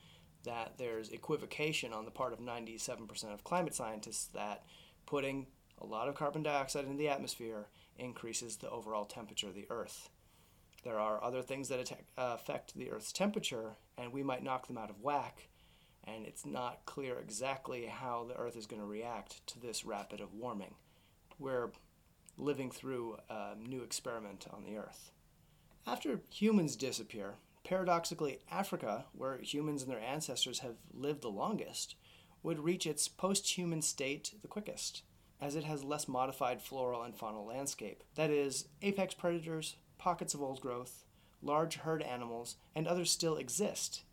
that 0.43 0.77
there's 0.77 1.09
equivocation 1.09 1.91
on 1.91 2.05
the 2.05 2.11
part 2.11 2.31
of 2.31 2.39
97% 2.39 3.33
of 3.33 3.43
climate 3.43 3.75
scientists 3.75 4.27
that 4.27 4.63
putting 5.05 5.47
a 5.81 5.85
lot 5.85 6.07
of 6.07 6.15
carbon 6.15 6.43
dioxide 6.43 6.85
in 6.85 6.97
the 6.97 7.09
atmosphere 7.09 7.67
increases 7.97 8.57
the 8.57 8.69
overall 8.69 9.05
temperature 9.05 9.47
of 9.47 9.55
the 9.55 9.67
Earth. 9.69 10.09
There 10.83 10.99
are 10.99 11.21
other 11.21 11.41
things 11.41 11.67
that 11.69 11.91
uh, 12.17 12.35
affect 12.35 12.75
the 12.75 12.89
Earth's 12.89 13.11
temperature, 13.11 13.75
and 13.97 14.13
we 14.13 14.23
might 14.23 14.43
knock 14.43 14.67
them 14.67 14.77
out 14.77 14.89
of 14.89 15.01
whack, 15.01 15.49
and 16.03 16.25
it's 16.25 16.45
not 16.45 16.85
clear 16.85 17.17
exactly 17.17 17.85
how 17.85 18.25
the 18.27 18.35
Earth 18.35 18.55
is 18.55 18.65
going 18.65 18.81
to 18.81 18.87
react 18.87 19.45
to 19.47 19.59
this 19.59 19.85
rapid 19.85 20.21
of 20.21 20.33
warming. 20.33 20.75
We're 21.37 21.71
living 22.37 22.71
through 22.71 23.17
a 23.29 23.55
new 23.55 23.81
experiment 23.81 24.47
on 24.51 24.63
the 24.63 24.77
Earth. 24.77 25.11
After 25.85 26.21
humans 26.29 26.75
disappear, 26.75 27.35
paradoxically, 27.63 28.39
Africa, 28.51 29.05
where 29.13 29.37
humans 29.37 29.83
and 29.83 29.91
their 29.91 29.99
ancestors 29.99 30.59
have 30.59 30.75
lived 30.93 31.21
the 31.21 31.29
longest, 31.29 31.95
would 32.41 32.59
reach 32.59 32.85
its 32.85 33.07
post 33.07 33.57
human 33.57 33.81
state 33.81 34.33
the 34.41 34.47
quickest, 34.47 35.03
as 35.41 35.55
it 35.55 35.63
has 35.63 35.83
less 35.83 36.07
modified 36.07 36.61
floral 36.61 37.03
and 37.03 37.17
faunal 37.17 37.45
landscape. 37.45 38.03
That 38.15 38.29
is, 38.29 38.67
apex 38.81 39.13
predators, 39.13 39.75
pockets 39.97 40.33
of 40.33 40.41
old 40.41 40.61
growth, 40.61 41.03
large 41.41 41.75
herd 41.77 42.01
animals, 42.01 42.55
and 42.75 42.87
others 42.87 43.11
still 43.11 43.37
exist, 43.37 44.03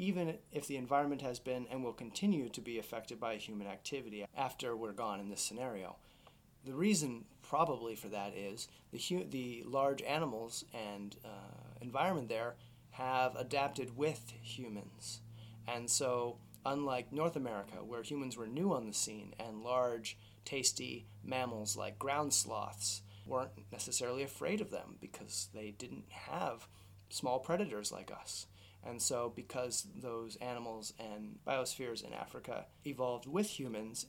even 0.00 0.38
if 0.50 0.66
the 0.66 0.78
environment 0.78 1.20
has 1.20 1.38
been 1.38 1.66
and 1.70 1.84
will 1.84 1.92
continue 1.92 2.48
to 2.48 2.60
be 2.62 2.78
affected 2.78 3.20
by 3.20 3.36
human 3.36 3.66
activity 3.66 4.24
after 4.34 4.74
we're 4.74 4.92
gone 4.92 5.20
in 5.20 5.28
this 5.28 5.42
scenario. 5.42 5.96
The 6.64 6.72
reason, 6.72 7.26
probably, 7.42 7.94
for 7.94 8.08
that 8.08 8.34
is 8.34 8.66
the, 8.92 8.98
hu- 8.98 9.26
the 9.28 9.62
large 9.66 10.00
animals 10.00 10.64
and 10.72 11.14
uh, 11.22 11.28
environment 11.82 12.30
there 12.30 12.54
have 12.92 13.36
adapted 13.36 13.94
with 13.94 14.32
humans. 14.40 15.20
And 15.68 15.90
so, 15.90 16.38
unlike 16.64 17.12
North 17.12 17.36
America, 17.36 17.84
where 17.86 18.02
humans 18.02 18.38
were 18.38 18.46
new 18.46 18.72
on 18.72 18.86
the 18.86 18.94
scene 18.94 19.34
and 19.38 19.62
large, 19.62 20.16
tasty 20.46 21.04
mammals 21.22 21.76
like 21.76 21.98
ground 21.98 22.32
sloths 22.32 23.02
weren't 23.26 23.50
necessarily 23.70 24.22
afraid 24.22 24.62
of 24.62 24.70
them 24.70 24.96
because 24.98 25.48
they 25.54 25.72
didn't 25.72 26.06
have 26.08 26.68
small 27.10 27.38
predators 27.38 27.92
like 27.92 28.10
us. 28.10 28.46
And 28.86 29.00
so, 29.00 29.32
because 29.34 29.86
those 29.94 30.36
animals 30.36 30.94
and 30.98 31.38
biospheres 31.46 32.04
in 32.04 32.12
Africa 32.14 32.66
evolved 32.84 33.26
with 33.26 33.58
humans, 33.58 34.06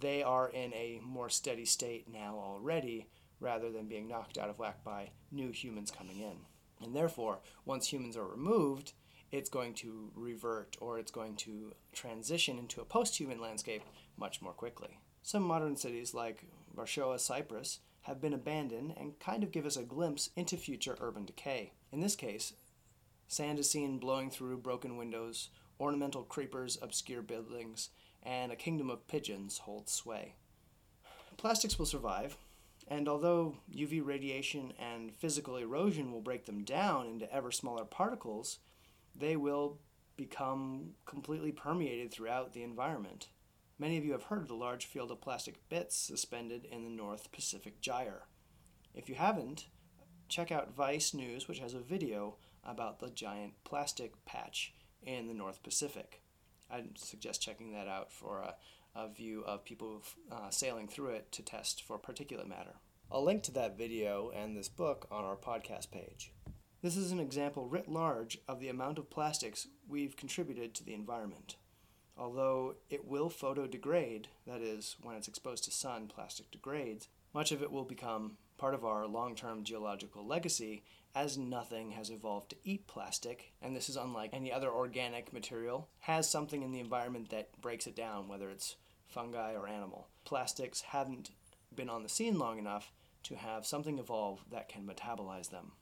they 0.00 0.22
are 0.22 0.48
in 0.48 0.72
a 0.74 1.00
more 1.02 1.28
steady 1.28 1.64
state 1.64 2.06
now 2.12 2.36
already 2.36 3.08
rather 3.38 3.70
than 3.70 3.88
being 3.88 4.08
knocked 4.08 4.36
out 4.36 4.50
of 4.50 4.58
whack 4.58 4.84
by 4.84 5.10
new 5.30 5.50
humans 5.50 5.90
coming 5.90 6.20
in. 6.20 6.36
And 6.82 6.94
therefore, 6.94 7.40
once 7.64 7.92
humans 7.92 8.16
are 8.16 8.26
removed, 8.26 8.92
it's 9.30 9.50
going 9.50 9.74
to 9.74 10.10
revert 10.14 10.76
or 10.80 10.98
it's 10.98 11.10
going 11.10 11.36
to 11.36 11.72
transition 11.92 12.58
into 12.58 12.80
a 12.80 12.84
post 12.84 13.16
human 13.16 13.40
landscape 13.40 13.82
much 14.16 14.42
more 14.42 14.52
quickly. 14.52 14.98
Some 15.22 15.42
modern 15.42 15.76
cities 15.76 16.14
like 16.14 16.44
Varosha, 16.74 17.18
Cyprus, 17.18 17.80
have 18.02 18.20
been 18.20 18.32
abandoned 18.32 18.94
and 18.96 19.18
kind 19.18 19.42
of 19.42 19.52
give 19.52 19.66
us 19.66 19.76
a 19.76 19.82
glimpse 19.82 20.30
into 20.34 20.56
future 20.56 20.96
urban 21.00 21.26
decay. 21.26 21.72
In 21.92 22.00
this 22.00 22.16
case, 22.16 22.54
sand 23.30 23.60
is 23.60 23.70
seen 23.70 23.98
blowing 23.98 24.28
through 24.28 24.58
broken 24.58 24.96
windows, 24.96 25.50
ornamental 25.78 26.24
creepers 26.24 26.76
obscure 26.82 27.22
buildings, 27.22 27.90
and 28.24 28.50
a 28.50 28.56
kingdom 28.56 28.90
of 28.90 29.06
pigeons 29.06 29.58
holds 29.58 29.92
sway. 29.92 30.34
Plastics 31.36 31.78
will 31.78 31.86
survive, 31.86 32.36
and 32.88 33.08
although 33.08 33.54
UV 33.72 34.04
radiation 34.04 34.72
and 34.80 35.14
physical 35.14 35.56
erosion 35.56 36.10
will 36.10 36.20
break 36.20 36.44
them 36.44 36.64
down 36.64 37.06
into 37.06 37.32
ever 37.32 37.52
smaller 37.52 37.84
particles, 37.84 38.58
they 39.14 39.36
will 39.36 39.78
become 40.16 40.90
completely 41.06 41.52
permeated 41.52 42.10
throughout 42.10 42.52
the 42.52 42.64
environment. 42.64 43.28
Many 43.78 43.96
of 43.96 44.04
you 44.04 44.10
have 44.10 44.24
heard 44.24 44.42
of 44.42 44.48
the 44.48 44.54
large 44.54 44.86
field 44.86 45.12
of 45.12 45.20
plastic 45.20 45.68
bits 45.68 45.96
suspended 45.96 46.64
in 46.64 46.82
the 46.82 46.90
North 46.90 47.30
Pacific 47.30 47.80
Gyre. 47.80 48.24
If 48.92 49.08
you 49.08 49.14
haven't, 49.14 49.66
check 50.28 50.50
out 50.50 50.74
Vice 50.74 51.14
News, 51.14 51.46
which 51.46 51.60
has 51.60 51.74
a 51.74 51.80
video 51.80 52.36
about 52.64 53.00
the 53.00 53.10
giant 53.10 53.54
plastic 53.64 54.24
patch 54.24 54.74
in 55.02 55.26
the 55.26 55.34
North 55.34 55.62
Pacific. 55.62 56.22
I'd 56.70 56.98
suggest 56.98 57.42
checking 57.42 57.72
that 57.72 57.88
out 57.88 58.12
for 58.12 58.40
a, 58.40 58.54
a 58.94 59.08
view 59.08 59.42
of 59.46 59.64
people 59.64 60.02
uh, 60.30 60.50
sailing 60.50 60.88
through 60.88 61.10
it 61.10 61.32
to 61.32 61.42
test 61.42 61.82
for 61.82 61.98
particulate 61.98 62.48
matter. 62.48 62.76
I'll 63.10 63.24
link 63.24 63.42
to 63.44 63.52
that 63.52 63.76
video 63.76 64.30
and 64.30 64.56
this 64.56 64.68
book 64.68 65.06
on 65.10 65.24
our 65.24 65.36
podcast 65.36 65.90
page. 65.90 66.32
This 66.82 66.96
is 66.96 67.10
an 67.12 67.20
example 67.20 67.66
writ 67.66 67.88
large 67.88 68.38
of 68.48 68.60
the 68.60 68.68
amount 68.68 68.98
of 68.98 69.10
plastics 69.10 69.66
we've 69.88 70.16
contributed 70.16 70.74
to 70.74 70.84
the 70.84 70.94
environment. 70.94 71.56
Although 72.16 72.76
it 72.88 73.06
will 73.06 73.30
photodegrade, 73.30 74.26
that 74.46 74.60
is, 74.60 74.96
when 75.02 75.16
it's 75.16 75.28
exposed 75.28 75.64
to 75.64 75.70
sun, 75.70 76.06
plastic 76.06 76.50
degrades, 76.50 77.08
much 77.34 77.50
of 77.50 77.62
it 77.62 77.72
will 77.72 77.84
become 77.84 78.36
part 78.60 78.74
of 78.74 78.84
our 78.84 79.06
long 79.06 79.34
term 79.34 79.64
geological 79.64 80.24
legacy 80.24 80.84
as 81.14 81.38
nothing 81.38 81.92
has 81.92 82.10
evolved 82.10 82.50
to 82.50 82.56
eat 82.62 82.86
plastic, 82.86 83.52
and 83.62 83.74
this 83.74 83.88
is 83.88 83.96
unlike 83.96 84.30
any 84.32 84.52
other 84.52 84.70
organic 84.70 85.32
material, 85.32 85.88
has 86.00 86.30
something 86.30 86.62
in 86.62 86.70
the 86.70 86.78
environment 86.78 87.30
that 87.30 87.58
breaks 87.60 87.86
it 87.86 87.96
down, 87.96 88.28
whether 88.28 88.50
it's 88.50 88.76
fungi 89.08 89.54
or 89.54 89.66
animal. 89.66 90.08
Plastics 90.24 90.82
haven't 90.82 91.30
been 91.74 91.88
on 91.88 92.02
the 92.02 92.08
scene 92.08 92.38
long 92.38 92.58
enough 92.58 92.92
to 93.24 93.34
have 93.34 93.66
something 93.66 93.98
evolve 93.98 94.44
that 94.52 94.68
can 94.68 94.86
metabolize 94.86 95.50
them. 95.50 95.72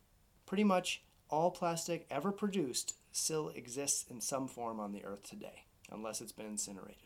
Pretty 0.46 0.64
much 0.64 1.02
all 1.28 1.50
plastic 1.50 2.06
ever 2.10 2.32
produced 2.32 2.94
still 3.12 3.50
exists 3.50 4.06
in 4.08 4.20
some 4.20 4.46
form 4.46 4.80
on 4.80 4.92
the 4.92 5.04
earth 5.04 5.24
today 5.24 5.64
unless 5.90 6.20
it's 6.20 6.32
been 6.32 6.46
incinerated. 6.46 6.96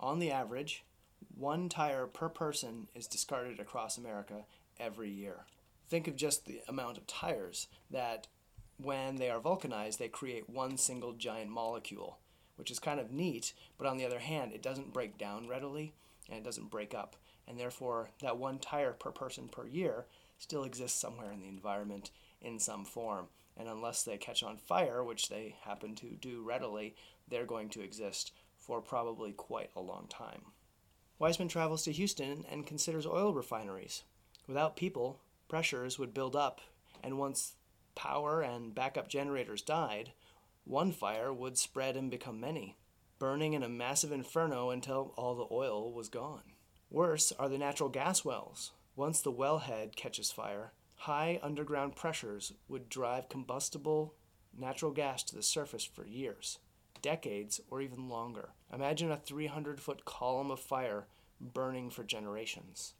On 0.00 0.18
the 0.18 0.32
average, 0.32 0.84
one 1.36 1.68
tire 1.68 2.06
per 2.06 2.28
person 2.28 2.88
is 2.94 3.06
discarded 3.06 3.60
across 3.60 3.98
America 3.98 4.44
every 4.78 5.10
year. 5.10 5.46
Think 5.88 6.08
of 6.08 6.16
just 6.16 6.46
the 6.46 6.60
amount 6.68 6.98
of 6.98 7.06
tires 7.06 7.68
that, 7.90 8.26
when 8.78 9.16
they 9.16 9.30
are 9.30 9.40
vulcanized, 9.40 9.98
they 9.98 10.08
create 10.08 10.48
one 10.48 10.76
single 10.76 11.12
giant 11.12 11.50
molecule, 11.50 12.18
which 12.56 12.70
is 12.70 12.78
kind 12.78 12.98
of 12.98 13.12
neat, 13.12 13.52
but 13.78 13.86
on 13.86 13.96
the 13.96 14.06
other 14.06 14.18
hand, 14.18 14.52
it 14.52 14.62
doesn't 14.62 14.92
break 14.92 15.18
down 15.18 15.48
readily 15.48 15.92
and 16.28 16.38
it 16.38 16.44
doesn't 16.44 16.70
break 16.70 16.94
up. 16.94 17.16
And 17.46 17.58
therefore, 17.58 18.10
that 18.20 18.38
one 18.38 18.58
tire 18.58 18.92
per 18.92 19.10
person 19.10 19.48
per 19.48 19.66
year 19.66 20.06
still 20.38 20.64
exists 20.64 20.98
somewhere 20.98 21.32
in 21.32 21.40
the 21.40 21.48
environment 21.48 22.10
in 22.40 22.58
some 22.58 22.84
form. 22.84 23.26
And 23.56 23.68
unless 23.68 24.02
they 24.02 24.16
catch 24.16 24.42
on 24.42 24.56
fire, 24.56 25.04
which 25.04 25.28
they 25.28 25.56
happen 25.62 25.94
to 25.96 26.06
do 26.20 26.42
readily, 26.42 26.94
they're 27.28 27.44
going 27.44 27.68
to 27.70 27.82
exist 27.82 28.32
for 28.56 28.80
probably 28.80 29.32
quite 29.32 29.70
a 29.76 29.80
long 29.80 30.06
time. 30.08 30.42
Weisman 31.20 31.48
travels 31.48 31.82
to 31.84 31.92
Houston 31.92 32.44
and 32.50 32.66
considers 32.66 33.06
oil 33.06 33.34
refineries. 33.34 34.04
Without 34.46 34.76
people, 34.76 35.20
pressures 35.48 35.98
would 35.98 36.14
build 36.14 36.34
up, 36.36 36.60
and 37.02 37.18
once 37.18 37.54
power 37.94 38.42
and 38.42 38.74
backup 38.74 39.08
generators 39.08 39.62
died, 39.62 40.12
one 40.64 40.92
fire 40.92 41.32
would 41.32 41.58
spread 41.58 41.96
and 41.96 42.10
become 42.10 42.40
many, 42.40 42.76
burning 43.18 43.52
in 43.52 43.62
a 43.62 43.68
massive 43.68 44.12
inferno 44.12 44.70
until 44.70 45.12
all 45.16 45.34
the 45.34 45.54
oil 45.54 45.92
was 45.92 46.08
gone. 46.08 46.54
Worse 46.90 47.32
are 47.38 47.48
the 47.48 47.58
natural 47.58 47.88
gas 47.88 48.24
wells. 48.24 48.72
Once 48.96 49.20
the 49.20 49.32
wellhead 49.32 49.96
catches 49.96 50.30
fire, 50.30 50.72
high 50.96 51.40
underground 51.42 51.96
pressures 51.96 52.52
would 52.68 52.88
drive 52.88 53.28
combustible 53.28 54.14
natural 54.56 54.92
gas 54.92 55.22
to 55.24 55.34
the 55.34 55.42
surface 55.42 55.84
for 55.84 56.06
years 56.06 56.58
decades, 57.02 57.60
or 57.68 57.82
even 57.82 58.08
longer. 58.08 58.50
Imagine 58.72 59.10
a 59.10 59.16
300 59.16 59.80
foot 59.80 60.04
column 60.04 60.50
of 60.50 60.60
fire 60.60 61.06
burning 61.40 61.90
for 61.90 62.04
generations. 62.04 62.94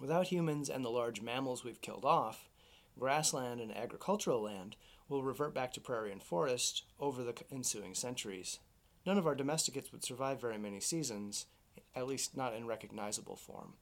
Without 0.00 0.28
humans 0.28 0.68
and 0.68 0.84
the 0.84 0.90
large 0.90 1.22
mammals 1.22 1.64
we've 1.64 1.80
killed 1.80 2.04
off, 2.04 2.50
grassland 2.98 3.60
and 3.60 3.74
agricultural 3.74 4.42
land 4.42 4.76
will 5.08 5.22
revert 5.22 5.54
back 5.54 5.72
to 5.72 5.80
prairie 5.80 6.12
and 6.12 6.22
forest 6.22 6.84
over 7.00 7.22
the 7.22 7.34
ensuing 7.50 7.94
centuries. 7.94 8.58
None 9.06 9.16
of 9.16 9.26
our 9.26 9.34
domesticates 9.34 9.92
would 9.92 10.04
survive 10.04 10.40
very 10.40 10.58
many 10.58 10.80
seasons, 10.80 11.46
at 11.94 12.06
least 12.06 12.36
not 12.36 12.54
in 12.54 12.66
recognizable 12.66 13.36
form. 13.36 13.74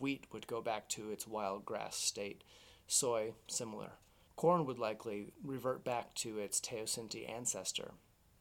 Wheat 0.00 0.26
would 0.32 0.46
go 0.46 0.62
back 0.62 0.88
to 0.90 1.10
its 1.10 1.26
wild 1.26 1.64
grass 1.64 1.96
state, 1.96 2.44
soy, 2.86 3.34
similar. 3.46 3.92
Corn 4.36 4.64
would 4.66 4.78
likely 4.78 5.32
revert 5.44 5.84
back 5.84 6.14
to 6.14 6.38
its 6.38 6.60
teosinte 6.60 7.28
ancestor, 7.28 7.92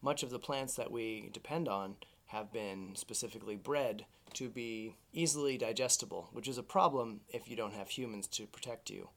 much 0.01 0.23
of 0.23 0.29
the 0.29 0.39
plants 0.39 0.75
that 0.75 0.91
we 0.91 1.29
depend 1.33 1.67
on 1.67 1.95
have 2.27 2.51
been 2.51 2.91
specifically 2.95 3.55
bred 3.55 4.05
to 4.33 4.49
be 4.49 4.95
easily 5.13 5.57
digestible, 5.57 6.29
which 6.33 6.47
is 6.47 6.57
a 6.57 6.63
problem 6.63 7.21
if 7.29 7.49
you 7.49 7.55
don't 7.55 7.73
have 7.73 7.89
humans 7.89 8.27
to 8.27 8.45
protect 8.45 8.89
you. 8.89 9.09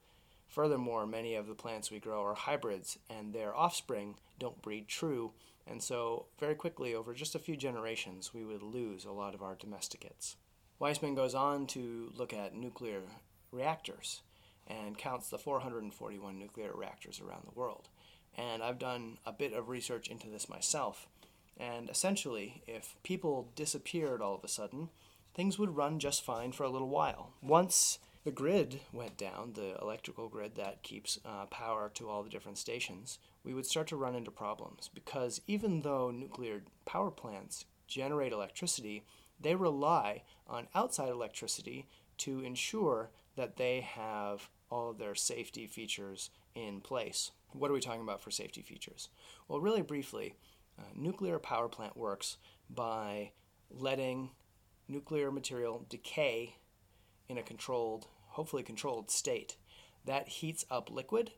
Furthermore, 0.47 1.05
many 1.05 1.35
of 1.35 1.47
the 1.47 1.55
plants 1.55 1.91
we 1.91 1.99
grow 1.99 2.23
are 2.23 2.35
hybrids, 2.35 2.97
and 3.09 3.33
their 3.33 3.55
offspring 3.55 4.15
don't 4.39 4.61
breed 4.61 4.87
true, 4.87 5.31
and 5.67 5.81
so 5.81 6.25
very 6.39 6.55
quickly, 6.55 6.93
over 6.93 7.13
just 7.13 7.35
a 7.35 7.39
few 7.39 7.55
generations, 7.55 8.33
we 8.33 8.43
would 8.43 8.63
lose 8.63 9.05
a 9.05 9.11
lot 9.11 9.33
of 9.33 9.41
our 9.41 9.55
domesticates. 9.55 10.35
Weisman 10.79 11.15
goes 11.15 11.35
on 11.35 11.67
to 11.67 12.11
look 12.15 12.33
at 12.33 12.55
nuclear 12.55 13.01
reactors 13.51 14.21
and 14.67 14.97
counts 14.97 15.29
the 15.29 15.37
441 15.37 16.39
nuclear 16.39 16.71
reactors 16.73 17.21
around 17.21 17.43
the 17.45 17.59
world. 17.59 17.89
And 18.37 18.63
I've 18.63 18.79
done 18.79 19.17
a 19.25 19.31
bit 19.31 19.53
of 19.53 19.69
research 19.69 20.07
into 20.07 20.27
this 20.27 20.49
myself. 20.49 21.07
And 21.57 21.89
essentially, 21.89 22.63
if 22.67 22.95
people 23.03 23.51
disappeared 23.55 24.21
all 24.21 24.35
of 24.35 24.43
a 24.43 24.47
sudden, 24.47 24.89
things 25.33 25.59
would 25.59 25.75
run 25.75 25.99
just 25.99 26.23
fine 26.23 26.51
for 26.51 26.63
a 26.63 26.69
little 26.69 26.89
while. 26.89 27.33
Once 27.41 27.99
the 28.23 28.31
grid 28.31 28.81
went 28.91 29.17
down, 29.17 29.53
the 29.53 29.77
electrical 29.81 30.29
grid 30.29 30.55
that 30.55 30.83
keeps 30.83 31.19
uh, 31.25 31.45
power 31.47 31.89
to 31.95 32.09
all 32.09 32.23
the 32.23 32.29
different 32.29 32.57
stations, 32.57 33.17
we 33.43 33.53
would 33.53 33.65
start 33.65 33.87
to 33.87 33.95
run 33.95 34.15
into 34.15 34.31
problems 34.31 34.89
because 34.93 35.41
even 35.47 35.81
though 35.81 36.11
nuclear 36.11 36.61
power 36.85 37.09
plants 37.09 37.65
generate 37.87 38.31
electricity, 38.31 39.03
they 39.39 39.55
rely 39.55 40.21
on 40.47 40.67
outside 40.75 41.09
electricity 41.09 41.87
to 42.17 42.41
ensure 42.41 43.09
that 43.35 43.57
they 43.57 43.81
have 43.81 44.49
all 44.69 44.91
of 44.91 44.99
their 44.99 45.15
safety 45.15 45.65
features 45.65 46.29
in 46.53 46.79
place. 46.79 47.31
What 47.53 47.71
are 47.71 47.73
we 47.73 47.81
talking 47.81 48.01
about 48.01 48.21
for 48.21 48.31
safety 48.31 48.61
features? 48.61 49.09
Well, 49.47 49.59
really 49.59 49.81
briefly, 49.81 50.35
uh, 50.81 50.89
nuclear 50.95 51.39
power 51.39 51.67
plant 51.67 51.95
works 51.95 52.37
by 52.69 53.31
letting 53.69 54.31
nuclear 54.87 55.31
material 55.31 55.85
decay 55.89 56.55
in 57.29 57.37
a 57.37 57.43
controlled, 57.43 58.07
hopefully 58.29 58.63
controlled 58.63 59.11
state. 59.11 59.57
That 60.05 60.27
heats 60.27 60.65
up 60.69 60.89
liquid, 60.89 61.31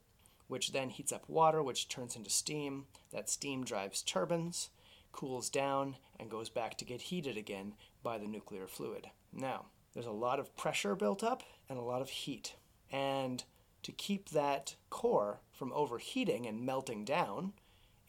which 0.47 0.71
then 0.71 0.89
heats 0.89 1.11
up 1.11 1.27
water, 1.27 1.61
which 1.61 1.89
turns 1.89 2.15
into 2.15 2.29
steam. 2.29 2.85
That 3.11 3.29
steam 3.29 3.63
drives 3.63 4.01
turbines, 4.01 4.69
cools 5.11 5.49
down, 5.49 5.97
and 6.19 6.29
goes 6.29 6.49
back 6.49 6.77
to 6.77 6.85
get 6.85 7.03
heated 7.03 7.37
again 7.37 7.73
by 8.01 8.17
the 8.17 8.27
nuclear 8.27 8.67
fluid. 8.67 9.07
Now, 9.31 9.65
there's 9.93 10.05
a 10.05 10.11
lot 10.11 10.39
of 10.39 10.55
pressure 10.55 10.95
built 10.95 11.23
up 11.23 11.43
and 11.69 11.77
a 11.77 11.83
lot 11.83 12.01
of 12.01 12.09
heat. 12.09 12.55
And 12.91 13.43
to 13.83 13.91
keep 13.91 14.29
that 14.29 14.75
core 14.89 15.41
from 15.51 15.73
overheating 15.73 16.45
and 16.45 16.65
melting 16.65 17.05
down, 17.05 17.53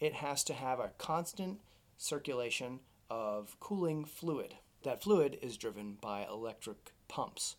it 0.05 0.15
has 0.15 0.45
to 0.45 0.53
have 0.53 0.81
a 0.81 0.93
constant 0.99 1.61
circulation 1.97 2.81
of 3.09 3.59
cooling 3.59 4.05
fluid. 4.05 4.55
That 4.83 5.03
fluid 5.03 5.39
is 5.41 5.57
driven 5.57 5.97
by 6.01 6.27
electric 6.27 6.93
pumps. 7.09 7.57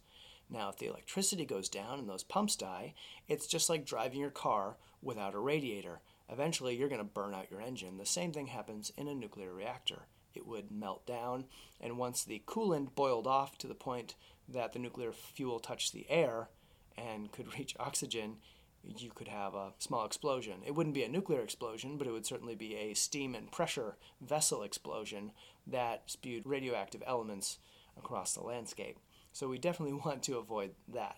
Now, 0.48 0.70
if 0.70 0.78
the 0.78 0.86
electricity 0.86 1.44
goes 1.44 1.70
down 1.70 1.98
and 1.98 2.08
those 2.08 2.24
pumps 2.24 2.56
die, 2.56 2.94
it's 3.28 3.48
just 3.48 3.68
like 3.68 3.84
driving 3.84 4.20
your 4.20 4.30
car 4.30 4.78
without 5.02 5.34
a 5.34 5.40
radiator. 5.40 6.02
Eventually, 6.30 6.76
you're 6.76 6.90
going 6.90 7.00
to 7.00 7.04
burn 7.04 7.34
out 7.34 7.50
your 7.50 7.62
engine. 7.62 7.98
The 7.98 8.06
same 8.06 8.32
thing 8.32 8.48
happens 8.48 8.92
in 8.96 9.08
a 9.08 9.16
nuclear 9.16 9.52
reactor. 9.52 10.04
It 10.36 10.46
would 10.46 10.70
melt 10.70 11.08
down, 11.08 11.46
and 11.82 11.98
once 11.98 12.24
the 12.24 12.44
coolant 12.46 12.94
boiled 12.94 13.26
off 13.26 13.58
to 13.60 13.68
the 13.68 13.74
point 13.74 14.14
that 14.48 14.74
the 14.74 14.80
nuclear 14.80 15.12
fuel 15.12 15.60
touched 15.60 15.94
the 15.94 16.06
air, 16.10 16.50
and 16.96 17.32
could 17.32 17.54
reach 17.58 17.76
oxygen, 17.80 18.38
you 18.98 19.12
could 19.12 19.28
have 19.28 19.54
a 19.54 19.74
small 19.80 20.06
explosion. 20.06 20.62
It 20.66 20.76
wouldn't 20.76 20.96
be 20.96 21.04
a 21.04 21.10
nuclear 21.10 21.42
explosion, 21.42 21.98
but 21.98 22.08
it 22.08 22.12
would 22.12 22.26
certainly 22.26 22.56
be 22.56 22.76
a 22.76 22.94
steam 22.94 23.36
and 23.36 23.52
pressure 23.52 23.98
vessel 24.22 24.64
explosion 24.64 25.32
that 25.68 26.04
spewed 26.06 26.46
radioactive 26.46 27.04
elements 27.06 27.58
across 27.98 28.34
the 28.34 28.42
landscape. 28.42 29.00
So 29.32 29.48
we 29.48 29.58
definitely 29.58 30.00
want 30.06 30.24
to 30.24 30.38
avoid 30.38 30.72
that. 30.88 31.18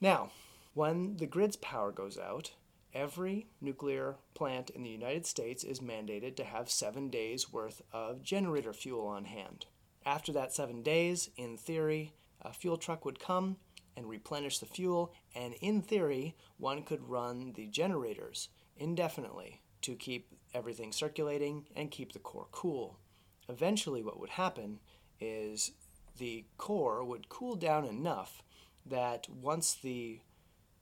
Now, 0.00 0.30
when 0.74 1.16
the 1.16 1.26
grid's 1.26 1.56
power 1.56 1.90
goes 1.90 2.18
out, 2.18 2.52
every 2.94 3.48
nuclear 3.60 4.16
plant 4.34 4.70
in 4.70 4.82
the 4.82 4.90
United 4.90 5.26
States 5.26 5.64
is 5.64 5.80
mandated 5.80 6.36
to 6.36 6.44
have 6.44 6.70
seven 6.70 7.10
days 7.10 7.52
worth 7.52 7.82
of 7.92 8.22
generator 8.22 8.72
fuel 8.72 9.06
on 9.06 9.24
hand. 9.24 9.66
After 10.06 10.32
that 10.32 10.54
seven 10.54 10.82
days, 10.82 11.30
in 11.36 11.56
theory, 11.56 12.14
a 12.40 12.52
fuel 12.52 12.76
truck 12.76 13.04
would 13.04 13.18
come 13.18 13.56
and 13.98 14.08
replenish 14.08 14.58
the 14.58 14.66
fuel, 14.66 15.12
and 15.34 15.54
in 15.54 15.82
theory, 15.82 16.36
one 16.56 16.84
could 16.84 17.08
run 17.08 17.52
the 17.56 17.66
generators 17.66 18.48
indefinitely 18.76 19.60
to 19.82 19.96
keep 19.96 20.28
everything 20.54 20.92
circulating 20.92 21.66
and 21.74 21.90
keep 21.90 22.12
the 22.12 22.18
core 22.20 22.46
cool. 22.52 23.00
Eventually, 23.48 24.02
what 24.02 24.20
would 24.20 24.30
happen 24.30 24.78
is 25.20 25.72
the 26.16 26.44
core 26.56 27.04
would 27.04 27.28
cool 27.28 27.56
down 27.56 27.84
enough 27.84 28.42
that 28.86 29.28
once 29.28 29.74
the 29.74 30.20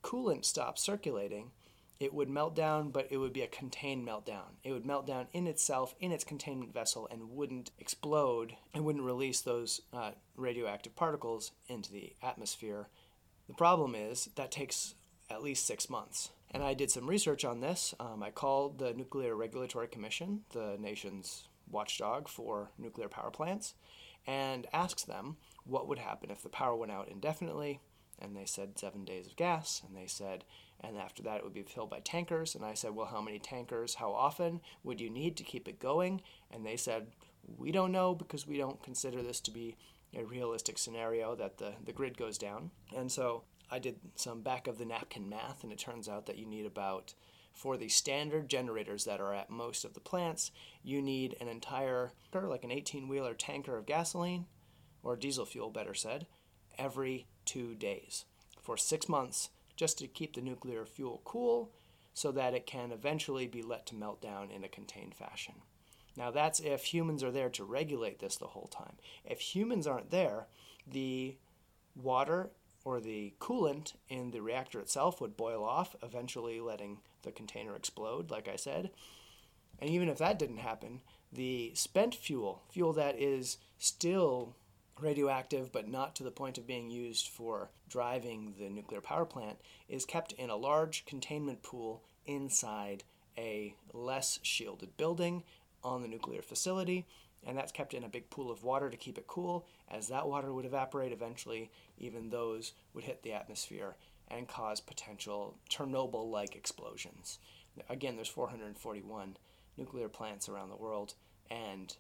coolant 0.03 0.45
stopped 0.45 0.79
circulating, 0.79 1.53
it 1.99 2.13
would 2.13 2.29
melt 2.29 2.55
down, 2.55 2.91
but 2.91 3.09
it 3.11 3.17
would 3.17 3.33
be 3.33 3.41
a 3.41 3.47
contained 3.47 4.07
meltdown. 4.07 4.59
It 4.63 4.73
would 4.73 4.85
melt 4.85 5.07
down 5.07 5.29
in 5.33 5.47
itself, 5.47 5.95
in 5.99 6.13
its 6.13 6.25
containment 6.25 6.75
vessel, 6.75 7.09
and 7.11 7.31
wouldn't 7.31 7.71
explode 7.79 8.57
and 8.75 8.85
wouldn't 8.85 9.05
release 9.05 9.41
those 9.41 9.81
uh, 9.95 10.11
radioactive 10.37 10.95
particles 10.95 11.53
into 11.69 11.91
the 11.91 12.13
atmosphere. 12.23 12.89
The 13.49 13.55
problem 13.55 13.95
is 13.95 14.29
that 14.37 14.51
takes 14.51 14.95
at 15.31 15.43
least 15.43 15.67
six 15.67 15.89
months. 15.91 16.31
And 16.51 16.63
I 16.63 16.75
did 16.75 16.91
some 16.91 17.09
research 17.09 17.45
on 17.45 17.61
this. 17.61 17.95
Um, 17.99 18.23
I 18.23 18.31
called 18.31 18.79
the 18.79 18.95
Nuclear 18.95 19.35
Regulatory 19.35 19.89
Commission, 19.89 20.43
the 20.53 20.77
nation's 20.79 21.49
watchdog 21.71 22.29
for 22.29 22.71
nuclear 22.79 23.09
power 23.09 23.31
plants, 23.31 23.75
and 24.27 24.67
asked 24.73 25.07
them 25.07 25.37
what 25.65 25.89
would 25.89 25.99
happen 25.99 26.31
if 26.31 26.43
the 26.43 26.49
power 26.49 26.77
went 26.77 26.93
out 26.93 27.09
indefinitely. 27.09 27.81
And 28.19 28.37
they 28.37 28.47
said 28.47 28.79
seven 28.79 29.05
days 29.05 29.27
of 29.27 29.37
gas. 29.37 29.83
And 29.87 29.97
they 29.97 30.07
said 30.07 30.45
and 30.81 30.99
after 30.99 31.23
that 31.23 31.39
it 31.39 31.45
would 31.45 31.55
be 31.55 31.63
filled 31.63 31.91
by 31.91 32.01
tankers. 32.01 32.55
And 32.55 32.65
I 32.65 32.75
said, 32.75 32.95
Well, 32.95 33.07
how 33.07 33.21
many 33.21 33.39
tankers? 33.39 33.95
How 33.95 34.13
often 34.13 34.61
would 34.85 35.01
you 35.01 35.11
need 35.11 35.37
to 35.37 35.43
keep 35.43 35.69
it 35.69 35.81
going? 35.81 36.21
And 36.51 36.65
they 36.65 36.77
said, 36.77 37.09
We 37.57 37.73
don't 37.73 37.93
know 37.93 38.15
because 38.15 38.47
we 38.47 38.59
don't 38.59 38.83
consider 38.83 39.23
this 39.23 39.41
to 39.43 39.51
be 39.51 39.77
a 40.17 40.25
realistic 40.25 40.79
scenario 40.79 41.35
that 41.37 41.59
the, 41.59 41.75
the 41.85 41.93
grid 41.93 42.17
goes 42.17 42.39
down. 42.39 42.71
And 42.97 43.13
so 43.13 43.45
I 43.71 43.79
did 43.79 43.97
some 44.15 44.43
back 44.43 44.67
of 44.67 44.79
the 44.79 44.85
napkin 44.85 45.29
math, 45.29 45.63
and 45.63 45.73
it 45.73 45.79
turns 45.79 46.09
out 46.09 46.27
that 46.27 46.39
you 46.39 46.47
need 46.47 46.67
about, 46.67 47.15
for 47.53 47.77
the 47.77 47.89
standard 47.89 48.49
generators 48.49 49.05
that 49.05 49.21
are 49.21 49.35
at 49.35 49.51
most 49.51 49.85
of 49.85 49.95
the 49.95 50.01
plants, 50.01 50.51
you 50.83 51.03
need 51.03 51.37
an 51.41 51.49
entire, 51.49 52.13
like 52.33 52.65
an 52.65 52.71
18 52.71 53.09
wheeler 53.09 53.35
tanker 53.35 53.77
of 53.77 53.87
gasoline, 53.87 54.47
or 55.03 55.17
diesel 55.17 55.47
fuel, 55.47 55.71
better 55.71 55.95
said, 55.95 56.27
every 56.79 57.27
two 57.45 57.75
days. 57.75 58.25
For 58.61 58.77
six 58.77 59.09
months, 59.09 59.51
just 59.77 59.99
to 59.99 60.09
keep 60.09 60.35
the 60.35 60.41
nuclear 60.41 60.85
fuel 60.87 61.21
cool 61.25 61.71
so 62.15 62.33
that 62.33 62.55
it 62.55 62.67
can 62.67 62.93
eventually 62.93 63.47
be 63.47 63.63
let 63.63 63.87
to 63.87 63.95
melt 63.95 64.23
down 64.23 64.51
in 64.51 64.65
a 64.65 64.69
contained 64.69 65.15
fashion. 65.15 65.55
Now, 66.17 66.31
that's 66.31 66.61
if 66.61 66.85
humans 66.85 67.23
are 67.23 67.31
there 67.31 67.51
to 67.51 67.65
regulate 67.65 68.19
this 68.19 68.37
the 68.37 68.47
whole 68.47 68.69
time. 68.69 68.97
If 69.25 69.41
humans 69.41 69.87
aren't 69.87 70.11
there, 70.11 70.47
the 70.87 71.37
water 71.95 72.51
or 72.85 73.01
the 73.01 73.35
coolant 73.41 73.95
in 74.09 74.31
the 74.31 74.41
reactor 74.41 74.81
itself 74.81 75.21
would 75.21 75.37
boil 75.37 75.65
off, 75.65 75.97
eventually 76.03 76.61
letting 76.61 76.99
the 77.23 77.33
container 77.33 77.75
explode, 77.75 78.31
like 78.31 78.49
I 78.49 78.57
said. 78.57 78.91
And 79.81 79.91
even 79.91 80.09
if 80.09 80.19
that 80.19 80.39
didn't 80.39 80.59
happen, 80.59 81.01
the 81.33 81.73
spent 81.75 82.15
fuel, 82.15 82.63
fuel 82.71 82.93
that 82.95 83.19
is 83.19 83.59
still 83.79 84.55
radioactive 85.01 85.71
but 85.73 85.89
not 85.89 86.17
to 86.17 86.23
the 86.23 86.31
point 86.31 86.57
of 86.57 86.67
being 86.67 86.91
used 86.91 87.29
for 87.29 87.71
driving 87.89 88.55
the 88.59 88.71
nuclear 88.71 89.01
power 89.01 89.27
plant, 89.27 89.59
is 89.89 90.05
kept 90.05 90.33
in 90.33 90.49
a 90.49 90.57
large 90.57 91.05
containment 91.05 91.63
pool 91.63 92.03
inside 92.25 93.05
a 93.37 93.75
less 93.93 94.39
shielded 94.43 94.97
building 94.97 95.43
on 95.83 96.03
the 96.03 96.09
nuclear 96.09 96.43
facility. 96.43 97.07
And 97.45 97.57
that's 97.57 97.73
kept 97.73 97.95
in 97.95 98.03
a 98.03 98.09
big 98.09 98.29
pool 98.31 98.51
of 98.51 98.65
water 98.65 98.91
to 98.91 98.97
keep 98.97 99.19
it 99.19 99.27
cool. 99.27 99.67
As 99.89 100.09
that 100.09 100.27
water 100.27 100.53
would 100.53 100.65
evaporate, 100.65 101.13
eventually, 101.13 101.71
even 101.99 102.31
those 102.31 102.73
would 102.93 103.05
hit 103.05 103.23
the 103.23 103.33
atmosphere 103.33 103.97
and 104.29 104.49
cause 104.49 104.81
potential 104.81 105.57
Chernobyl 105.71 106.31
like 106.31 106.57
explosions. 106.57 107.39
Again, 107.89 108.17
there's 108.17 108.29
441 108.29 109.37
nuclear 109.77 110.09
plants 110.09 110.49
around 110.49 110.71
the 110.71 110.77
world, 110.77 111.15
and 111.51 111.95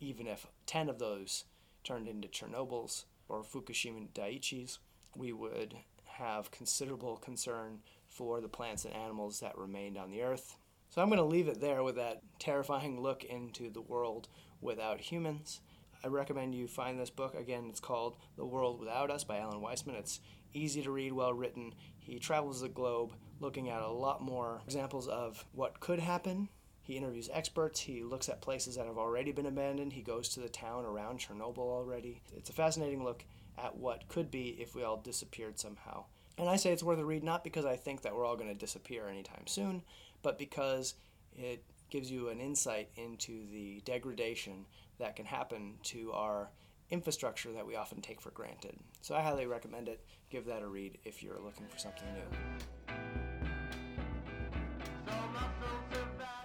even 0.00 0.26
if 0.26 0.46
10 0.66 0.88
of 0.88 0.98
those 0.98 1.44
turned 1.82 2.06
into 2.06 2.28
Chernobyls 2.28 3.04
or 3.28 3.42
Fukushima 3.42 4.08
Daiichis, 4.12 4.78
we 5.16 5.32
would 5.32 5.74
have 6.04 6.50
considerable 6.50 7.16
concern 7.16 7.80
for 8.06 8.40
the 8.40 8.48
plants 8.48 8.84
and 8.84 8.94
animals 8.94 9.40
that 9.40 9.56
remained 9.56 9.96
on 9.96 10.10
the 10.10 10.22
earth. 10.22 10.56
So 10.88 11.02
I'm 11.02 11.08
going 11.08 11.18
to 11.18 11.24
leave 11.24 11.48
it 11.48 11.60
there 11.60 11.82
with 11.82 11.96
that 11.96 12.22
terrifying 12.38 13.00
look 13.00 13.24
into 13.24 13.70
the 13.70 13.80
world 13.80 14.28
without 14.60 15.00
humans. 15.00 15.60
I 16.02 16.08
recommend 16.08 16.54
you 16.54 16.68
find 16.68 16.98
this 16.98 17.10
book. 17.10 17.34
Again, 17.34 17.66
it's 17.68 17.80
called 17.80 18.16
The 18.36 18.46
World 18.46 18.80
Without 18.80 19.10
Us 19.10 19.24
by 19.24 19.38
Alan 19.38 19.60
Weisman. 19.60 19.98
It's 19.98 20.20
easy 20.54 20.82
to 20.82 20.90
read, 20.90 21.12
well 21.12 21.34
written. 21.34 21.74
He 21.98 22.18
travels 22.18 22.60
the 22.60 22.68
globe 22.68 23.12
looking 23.40 23.68
at 23.68 23.82
a 23.82 23.88
lot 23.88 24.22
more 24.22 24.60
examples 24.66 25.08
of 25.08 25.44
what 25.52 25.80
could 25.80 25.98
happen 25.98 26.48
he 26.88 26.96
interviews 26.96 27.28
experts. 27.30 27.80
He 27.80 28.02
looks 28.02 28.30
at 28.30 28.40
places 28.40 28.76
that 28.76 28.86
have 28.86 28.96
already 28.96 29.30
been 29.30 29.44
abandoned. 29.44 29.92
He 29.92 30.00
goes 30.00 30.30
to 30.30 30.40
the 30.40 30.48
town 30.48 30.86
around 30.86 31.18
Chernobyl 31.18 31.58
already. 31.58 32.22
It's 32.34 32.48
a 32.48 32.54
fascinating 32.54 33.04
look 33.04 33.26
at 33.58 33.76
what 33.76 34.08
could 34.08 34.30
be 34.30 34.56
if 34.58 34.74
we 34.74 34.82
all 34.82 34.96
disappeared 34.96 35.58
somehow. 35.58 36.06
And 36.38 36.48
I 36.48 36.56
say 36.56 36.72
it's 36.72 36.82
worth 36.82 36.98
a 36.98 37.04
read 37.04 37.22
not 37.22 37.44
because 37.44 37.66
I 37.66 37.76
think 37.76 38.00
that 38.02 38.16
we're 38.16 38.24
all 38.24 38.36
going 38.36 38.48
to 38.48 38.54
disappear 38.54 39.06
anytime 39.06 39.46
soon, 39.46 39.82
but 40.22 40.38
because 40.38 40.94
it 41.32 41.64
gives 41.90 42.10
you 42.10 42.28
an 42.28 42.40
insight 42.40 42.90
into 42.96 43.46
the 43.50 43.80
degradation 43.84 44.66
that 44.98 45.16
can 45.16 45.24
happen 45.24 45.74
to 45.82 46.12
our 46.12 46.50
infrastructure 46.90 47.52
that 47.52 47.66
we 47.66 47.76
often 47.76 48.00
take 48.00 48.20
for 48.20 48.30
granted. 48.30 48.76
So 49.00 49.14
I 49.14 49.22
highly 49.22 49.46
recommend 49.46 49.88
it. 49.88 50.04
Give 50.30 50.46
that 50.46 50.62
a 50.62 50.66
read 50.66 50.98
if 51.04 51.22
you're 51.22 51.40
looking 51.40 51.66
for 51.68 51.78
something 51.78 52.08
new. 52.14 52.38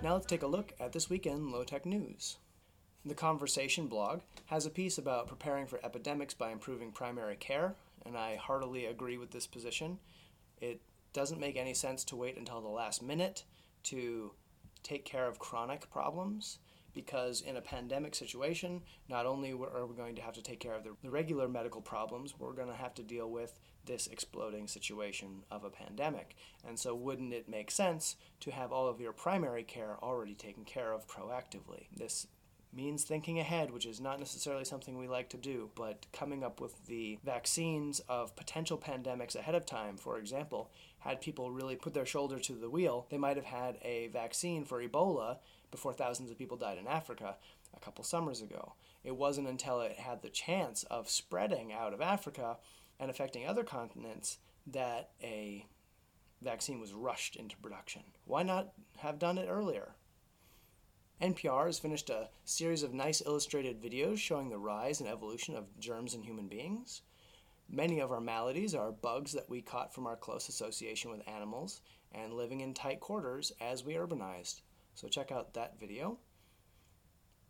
Now 0.01 0.13
let's 0.13 0.25
take 0.25 0.43
a 0.43 0.47
look 0.47 0.73
at 0.79 0.91
this 0.91 1.09
weekend 1.09 1.51
low 1.51 1.63
tech 1.63 1.85
news. 1.85 2.37
The 3.05 3.13
Conversation 3.13 3.87
blog 3.87 4.21
has 4.45 4.65
a 4.65 4.69
piece 4.69 4.97
about 4.97 5.27
preparing 5.27 5.65
for 5.65 5.79
epidemics 5.83 6.33
by 6.33 6.51
improving 6.51 6.91
primary 6.91 7.35
care, 7.35 7.75
and 8.05 8.17
I 8.17 8.35
heartily 8.35 8.85
agree 8.85 9.17
with 9.17 9.31
this 9.31 9.47
position. 9.47 9.99
It 10.61 10.81
doesn't 11.13 11.39
make 11.39 11.57
any 11.57 11.73
sense 11.73 12.03
to 12.05 12.15
wait 12.15 12.37
until 12.37 12.61
the 12.61 12.67
last 12.69 13.01
minute 13.01 13.43
to 13.83 14.31
take 14.83 15.05
care 15.05 15.27
of 15.27 15.39
chronic 15.39 15.89
problems 15.89 16.59
because 16.93 17.41
in 17.41 17.57
a 17.57 17.61
pandemic 17.61 18.13
situation, 18.15 18.81
not 19.09 19.25
only 19.25 19.51
are 19.51 19.85
we 19.85 19.95
going 19.95 20.15
to 20.15 20.21
have 20.21 20.35
to 20.35 20.43
take 20.43 20.59
care 20.59 20.75
of 20.75 20.83
the, 20.83 21.09
regular 21.09 21.47
medical 21.47 21.81
problems, 21.81 22.35
we're 22.37 22.53
going 22.53 22.67
to 22.67 22.75
have 22.75 22.93
to 22.93 23.03
deal 23.03 23.29
with 23.29 23.59
this 23.85 24.07
exploding 24.07 24.67
situation 24.67 25.43
of 25.51 25.63
a 25.63 25.69
pandemic. 25.69 26.35
And 26.67 26.79
so, 26.79 26.95
wouldn't 26.95 27.33
it 27.33 27.49
make 27.49 27.71
sense 27.71 28.15
to 28.41 28.51
have 28.51 28.71
all 28.71 28.87
of 28.87 29.01
your 29.01 29.11
primary 29.11 29.63
care 29.63 29.97
already 30.01 30.35
taken 30.35 30.63
care 30.63 30.93
of 30.93 31.07
proactively? 31.07 31.87
This 31.95 32.27
means 32.75 33.03
thinking 33.03 33.39
ahead, 33.39 33.71
which 33.71 33.85
is 33.85 34.01
not 34.01 34.19
necessarily 34.19 34.65
something 34.65 34.97
we 34.97 35.07
like 35.07 35.29
to 35.29 35.37
do, 35.37 35.69
but 35.75 36.05
coming 36.11 36.43
up 36.43 36.59
with 36.59 36.85
the 36.87 37.19
vaccines 37.23 37.99
of 38.09 38.35
potential 38.35 38.77
pandemics 38.77 39.35
ahead 39.35 39.55
of 39.55 39.65
time. 39.65 39.97
For 39.97 40.17
example, 40.17 40.71
had 40.99 41.21
people 41.21 41.51
really 41.51 41.75
put 41.75 41.93
their 41.93 42.05
shoulder 42.05 42.39
to 42.39 42.53
the 42.53 42.69
wheel, 42.69 43.07
they 43.09 43.17
might 43.17 43.35
have 43.35 43.45
had 43.45 43.77
a 43.83 44.07
vaccine 44.07 44.65
for 44.65 44.81
Ebola 44.81 45.37
before 45.71 45.93
thousands 45.93 46.31
of 46.31 46.37
people 46.37 46.57
died 46.57 46.77
in 46.77 46.87
Africa 46.87 47.35
a 47.75 47.79
couple 47.79 48.03
summers 48.03 48.41
ago. 48.41 48.73
It 49.03 49.15
wasn't 49.15 49.47
until 49.47 49.81
it 49.81 49.99
had 49.99 50.21
the 50.21 50.29
chance 50.29 50.83
of 50.83 51.09
spreading 51.09 51.73
out 51.73 51.93
of 51.93 52.01
Africa 52.01 52.57
and 52.99 53.11
affecting 53.11 53.45
other 53.45 53.63
continents 53.63 54.37
that 54.67 55.09
a 55.21 55.65
vaccine 56.41 56.79
was 56.79 56.93
rushed 56.93 57.35
into 57.35 57.57
production. 57.57 58.03
Why 58.25 58.43
not 58.43 58.73
have 58.97 59.19
done 59.19 59.37
it 59.37 59.47
earlier? 59.49 59.95
NPR 61.21 61.67
has 61.67 61.79
finished 61.79 62.09
a 62.09 62.29
series 62.43 62.83
of 62.83 62.93
nice 62.93 63.21
illustrated 63.25 63.81
videos 63.81 64.17
showing 64.17 64.49
the 64.49 64.57
rise 64.57 64.99
and 64.99 65.09
evolution 65.09 65.55
of 65.55 65.79
germs 65.79 66.13
in 66.13 66.23
human 66.23 66.47
beings. 66.47 67.01
Many 67.69 67.99
of 67.99 68.11
our 68.11 68.19
maladies 68.19 68.75
are 68.75 68.91
bugs 68.91 69.31
that 69.33 69.49
we 69.49 69.61
caught 69.61 69.93
from 69.93 70.05
our 70.05 70.17
close 70.17 70.49
association 70.49 71.11
with 71.11 71.27
animals 71.27 71.81
and 72.11 72.33
living 72.33 72.61
in 72.61 72.73
tight 72.73 72.99
quarters 72.99 73.51
as 73.61 73.83
we 73.83 73.93
urbanized. 73.93 74.61
So 74.95 75.07
check 75.07 75.31
out 75.31 75.53
that 75.53 75.79
video. 75.79 76.17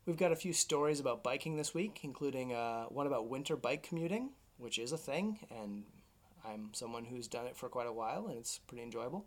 We've 0.06 0.18
got 0.18 0.32
a 0.32 0.38
few 0.38 0.54
stories 0.54 1.00
about 1.00 1.24
biking 1.24 1.56
this 1.56 1.74
week, 1.74 2.02
including 2.04 2.54
uh, 2.54 2.86
one 2.86 3.08
about 3.08 3.30
winter 3.30 3.56
bike 3.56 3.84
commuting, 3.84 4.32
which 4.58 4.78
is 4.78 4.92
a 4.92 4.98
thing, 4.98 5.40
and 5.50 5.84
I'm 6.46 6.70
someone 6.74 7.06
who's 7.06 7.28
done 7.28 7.48
it 7.48 7.56
for 7.56 7.70
quite 7.70 7.88
a 7.88 7.94
while, 7.94 8.28
and 8.28 8.38
it's 8.38 8.60
pretty 8.60 8.84
enjoyable. 8.84 9.26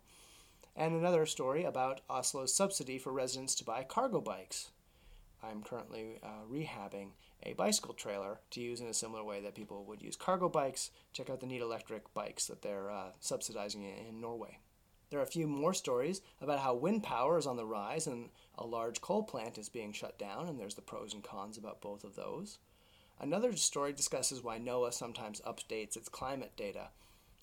And 0.79 0.93
another 0.93 1.25
story 1.25 1.63
about 1.63 2.01
Oslo's 2.07 2.53
subsidy 2.53 2.99
for 2.99 3.11
residents 3.11 3.55
to 3.55 3.65
buy 3.65 3.81
cargo 3.81 4.21
bikes. 4.21 4.69
I'm 5.41 5.63
currently 5.63 6.19
uh, 6.21 6.45
rehabbing 6.47 7.13
a 7.41 7.53
bicycle 7.53 7.95
trailer 7.95 8.41
to 8.51 8.61
use 8.61 8.79
in 8.79 8.85
a 8.85 8.93
similar 8.93 9.23
way 9.23 9.41
that 9.41 9.55
people 9.55 9.85
would 9.85 10.03
use 10.03 10.15
cargo 10.15 10.49
bikes. 10.49 10.91
Check 11.13 11.31
out 11.31 11.39
the 11.39 11.47
neat 11.47 11.61
electric 11.61 12.13
bikes 12.13 12.45
that 12.45 12.61
they're 12.61 12.91
uh, 12.91 13.09
subsidizing 13.19 13.85
in 13.85 14.21
Norway. 14.21 14.59
There 15.09 15.19
are 15.19 15.23
a 15.23 15.27
few 15.27 15.47
more 15.47 15.73
stories 15.73 16.21
about 16.41 16.59
how 16.59 16.75
wind 16.75 17.01
power 17.01 17.39
is 17.39 17.47
on 17.47 17.57
the 17.57 17.65
rise 17.65 18.05
and 18.05 18.29
a 18.55 18.65
large 18.65 19.01
coal 19.01 19.23
plant 19.23 19.57
is 19.57 19.69
being 19.69 19.93
shut 19.93 20.19
down, 20.19 20.47
and 20.47 20.59
there's 20.59 20.75
the 20.75 20.81
pros 20.81 21.11
and 21.11 21.23
cons 21.23 21.57
about 21.57 21.81
both 21.81 22.03
of 22.03 22.15
those. 22.15 22.59
Another 23.19 23.55
story 23.55 23.93
discusses 23.93 24.43
why 24.43 24.59
NOAA 24.59 24.93
sometimes 24.93 25.41
updates 25.41 25.97
its 25.97 26.09
climate 26.09 26.51
data. 26.55 26.89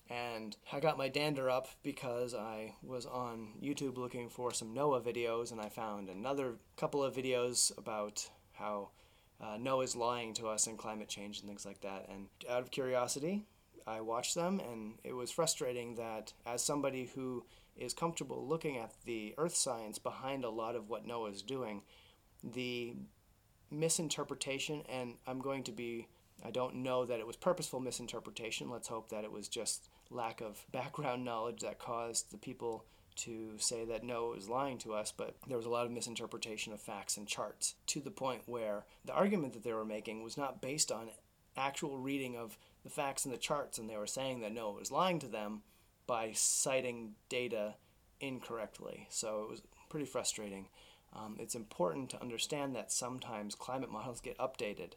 And 0.09 0.55
I 0.71 0.79
got 0.79 0.99
my 0.99 1.09
dander 1.09 1.49
up 1.49 1.67
because 1.81 2.35
I 2.35 2.75
was 2.83 3.07
on 3.07 3.53
YouTube 3.61 3.97
looking 3.97 4.29
for 4.29 4.53
some 4.53 4.75
NOAA 4.75 5.01
videos, 5.01 5.51
and 5.51 5.59
I 5.59 5.69
found 5.69 6.09
another 6.09 6.55
couple 6.77 7.03
of 7.03 7.15
videos 7.15 7.75
about 7.77 8.29
how 8.53 8.89
uh, 9.41 9.57
NOAA 9.57 9.83
is 9.83 9.95
lying 9.95 10.33
to 10.35 10.47
us 10.47 10.67
in 10.67 10.77
climate 10.77 11.09
change 11.09 11.39
and 11.39 11.49
things 11.49 11.65
like 11.65 11.81
that. 11.81 12.07
And 12.07 12.27
out 12.47 12.61
of 12.61 12.71
curiosity, 12.71 13.45
I 13.87 14.01
watched 14.01 14.35
them, 14.35 14.59
and 14.59 14.95
it 15.03 15.13
was 15.13 15.31
frustrating 15.31 15.95
that 15.95 16.33
as 16.45 16.63
somebody 16.63 17.11
who 17.15 17.45
is 17.75 17.93
comfortable 17.93 18.47
looking 18.47 18.77
at 18.77 18.93
the 19.05 19.33
earth 19.37 19.55
science 19.55 19.99
behind 19.99 20.43
a 20.43 20.49
lot 20.49 20.75
of 20.75 20.89
what 20.89 21.07
NOAA 21.07 21.33
is 21.33 21.41
doing, 21.41 21.81
the 22.43 22.93
misinterpretation, 23.71 24.83
and 24.87 25.15
I'm 25.27 25.39
going 25.39 25.63
to 25.63 25.71
be, 25.71 26.07
I 26.43 26.51
don't 26.51 26.75
know 26.75 27.05
that 27.05 27.19
it 27.19 27.27
was 27.27 27.35
purposeful 27.35 27.79
misinterpretation. 27.79 28.69
Let's 28.69 28.87
hope 28.87 29.09
that 29.09 29.23
it 29.23 29.31
was 29.31 29.47
just 29.47 29.89
lack 30.09 30.41
of 30.41 30.65
background 30.71 31.23
knowledge 31.23 31.61
that 31.61 31.79
caused 31.79 32.31
the 32.31 32.37
people 32.37 32.85
to 33.15 33.53
say 33.57 33.85
that 33.85 34.03
NOAA 34.03 34.35
was 34.35 34.49
lying 34.49 34.77
to 34.79 34.93
us, 34.93 35.13
but 35.15 35.35
there 35.47 35.57
was 35.57 35.65
a 35.65 35.69
lot 35.69 35.85
of 35.85 35.91
misinterpretation 35.91 36.73
of 36.73 36.81
facts 36.81 37.17
and 37.17 37.27
charts 37.27 37.75
to 37.87 38.01
the 38.01 38.11
point 38.11 38.41
where 38.45 38.85
the 39.05 39.13
argument 39.13 39.53
that 39.53 39.63
they 39.63 39.73
were 39.73 39.85
making 39.85 40.21
was 40.21 40.37
not 40.37 40.61
based 40.61 40.91
on 40.91 41.09
actual 41.55 41.97
reading 41.97 42.35
of 42.35 42.57
the 42.83 42.89
facts 42.89 43.25
and 43.25 43.33
the 43.33 43.37
charts, 43.37 43.77
and 43.77 43.89
they 43.89 43.97
were 43.97 44.05
saying 44.05 44.41
that 44.41 44.53
NOAA 44.53 44.79
was 44.79 44.91
lying 44.91 45.19
to 45.19 45.27
them 45.27 45.61
by 46.05 46.31
citing 46.33 47.13
data 47.29 47.75
incorrectly. 48.19 49.07
So 49.09 49.43
it 49.43 49.49
was 49.49 49.61
pretty 49.89 50.05
frustrating. 50.05 50.67
Um, 51.13 51.37
it's 51.39 51.55
important 51.55 52.09
to 52.09 52.21
understand 52.21 52.75
that 52.75 52.91
sometimes 52.91 53.55
climate 53.55 53.91
models 53.91 54.19
get 54.19 54.37
updated, 54.37 54.93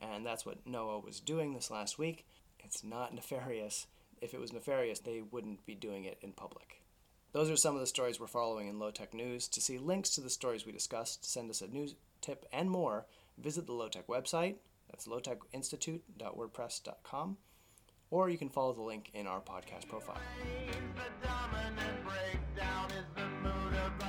and 0.00 0.26
that's 0.26 0.44
what 0.44 0.66
NOAA 0.66 1.04
was 1.04 1.20
doing 1.20 1.54
this 1.54 1.70
last 1.70 1.98
week. 1.98 2.26
It's 2.58 2.82
not 2.82 3.14
nefarious. 3.14 3.86
If 4.22 4.32
it 4.34 4.40
was 4.40 4.52
nefarious, 4.52 5.00
they 5.00 5.20
wouldn't 5.20 5.66
be 5.66 5.74
doing 5.74 6.04
it 6.04 6.18
in 6.22 6.32
public. 6.32 6.80
Those 7.32 7.50
are 7.50 7.56
some 7.56 7.74
of 7.74 7.80
the 7.80 7.88
stories 7.88 8.20
we're 8.20 8.28
following 8.28 8.68
in 8.68 8.78
Low 8.78 8.92
Tech 8.92 9.12
News. 9.12 9.48
To 9.48 9.60
see 9.60 9.78
links 9.78 10.10
to 10.10 10.20
the 10.20 10.30
stories 10.30 10.64
we 10.64 10.70
discussed, 10.70 11.28
send 11.28 11.50
us 11.50 11.60
a 11.60 11.66
news 11.66 11.96
tip, 12.20 12.46
and 12.52 12.70
more, 12.70 13.06
visit 13.36 13.66
the 13.66 13.72
Low 13.72 13.88
Tech 13.88 14.06
website. 14.06 14.58
That's 14.88 15.08
lowtechinstitute.wordpress.com. 15.08 17.36
Or 18.10 18.28
you 18.28 18.38
can 18.38 18.48
follow 18.48 18.74
the 18.74 18.82
link 18.82 19.10
in 19.12 19.26
our 19.26 19.40
podcast 19.40 19.88
profile. 19.88 20.20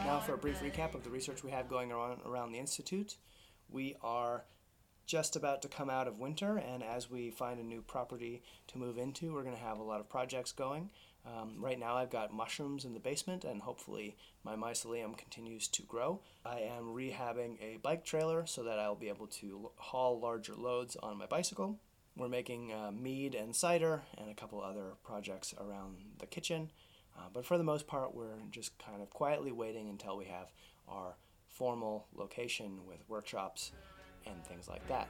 Now, 0.05 0.19
for 0.19 0.35
a 0.35 0.37
brief 0.37 0.59
recap 0.59 0.93
of 0.93 1.03
the 1.03 1.09
research 1.09 1.43
we 1.43 1.49
have 1.49 1.67
going 1.67 1.91
on 1.91 2.19
around 2.23 2.51
the 2.51 2.59
Institute, 2.59 3.17
we 3.67 3.95
are 4.03 4.45
just 5.05 5.35
about 5.35 5.61
to 5.61 5.67
come 5.67 5.89
out 5.89 6.07
of 6.07 6.19
winter, 6.19 6.57
and 6.57 6.83
as 6.83 7.09
we 7.09 7.29
find 7.29 7.59
a 7.59 7.63
new 7.63 7.81
property 7.81 8.41
to 8.67 8.77
move 8.77 8.97
into, 8.97 9.33
we're 9.33 9.43
going 9.43 9.55
to 9.55 9.61
have 9.61 9.79
a 9.79 9.83
lot 9.83 9.99
of 9.99 10.09
projects 10.09 10.51
going. 10.51 10.89
Um, 11.25 11.55
right 11.57 11.79
now, 11.79 11.95
I've 11.95 12.09
got 12.09 12.33
mushrooms 12.33 12.85
in 12.85 12.93
the 12.93 12.99
basement, 12.99 13.43
and 13.43 13.61
hopefully, 13.61 14.17
my 14.43 14.55
mycelium 14.55 15.17
continues 15.17 15.67
to 15.69 15.83
grow. 15.83 16.19
I 16.45 16.59
am 16.59 16.85
rehabbing 16.85 17.61
a 17.61 17.77
bike 17.77 18.03
trailer 18.03 18.45
so 18.45 18.63
that 18.63 18.79
I'll 18.79 18.95
be 18.95 19.09
able 19.09 19.27
to 19.27 19.71
haul 19.77 20.19
larger 20.19 20.55
loads 20.55 20.97
on 21.01 21.17
my 21.17 21.25
bicycle. 21.25 21.79
We're 22.15 22.27
making 22.27 22.71
uh, 22.71 22.91
mead 22.91 23.35
and 23.35 23.55
cider 23.55 24.03
and 24.17 24.29
a 24.29 24.35
couple 24.35 24.61
other 24.61 24.93
projects 25.03 25.53
around 25.59 25.95
the 26.19 26.25
kitchen. 26.25 26.71
Uh, 27.17 27.27
but 27.31 27.45
for 27.45 27.57
the 27.57 27.63
most 27.63 27.87
part, 27.87 28.13
we're 28.13 28.39
just 28.51 28.77
kind 28.77 29.01
of 29.01 29.09
quietly 29.09 29.51
waiting 29.51 29.89
until 29.89 30.17
we 30.17 30.25
have 30.25 30.51
our 30.87 31.15
formal 31.47 32.07
location 32.13 32.85
with 32.87 33.07
workshops 33.07 33.71
and 34.25 34.43
things 34.45 34.67
like 34.67 34.85
that. 34.87 35.07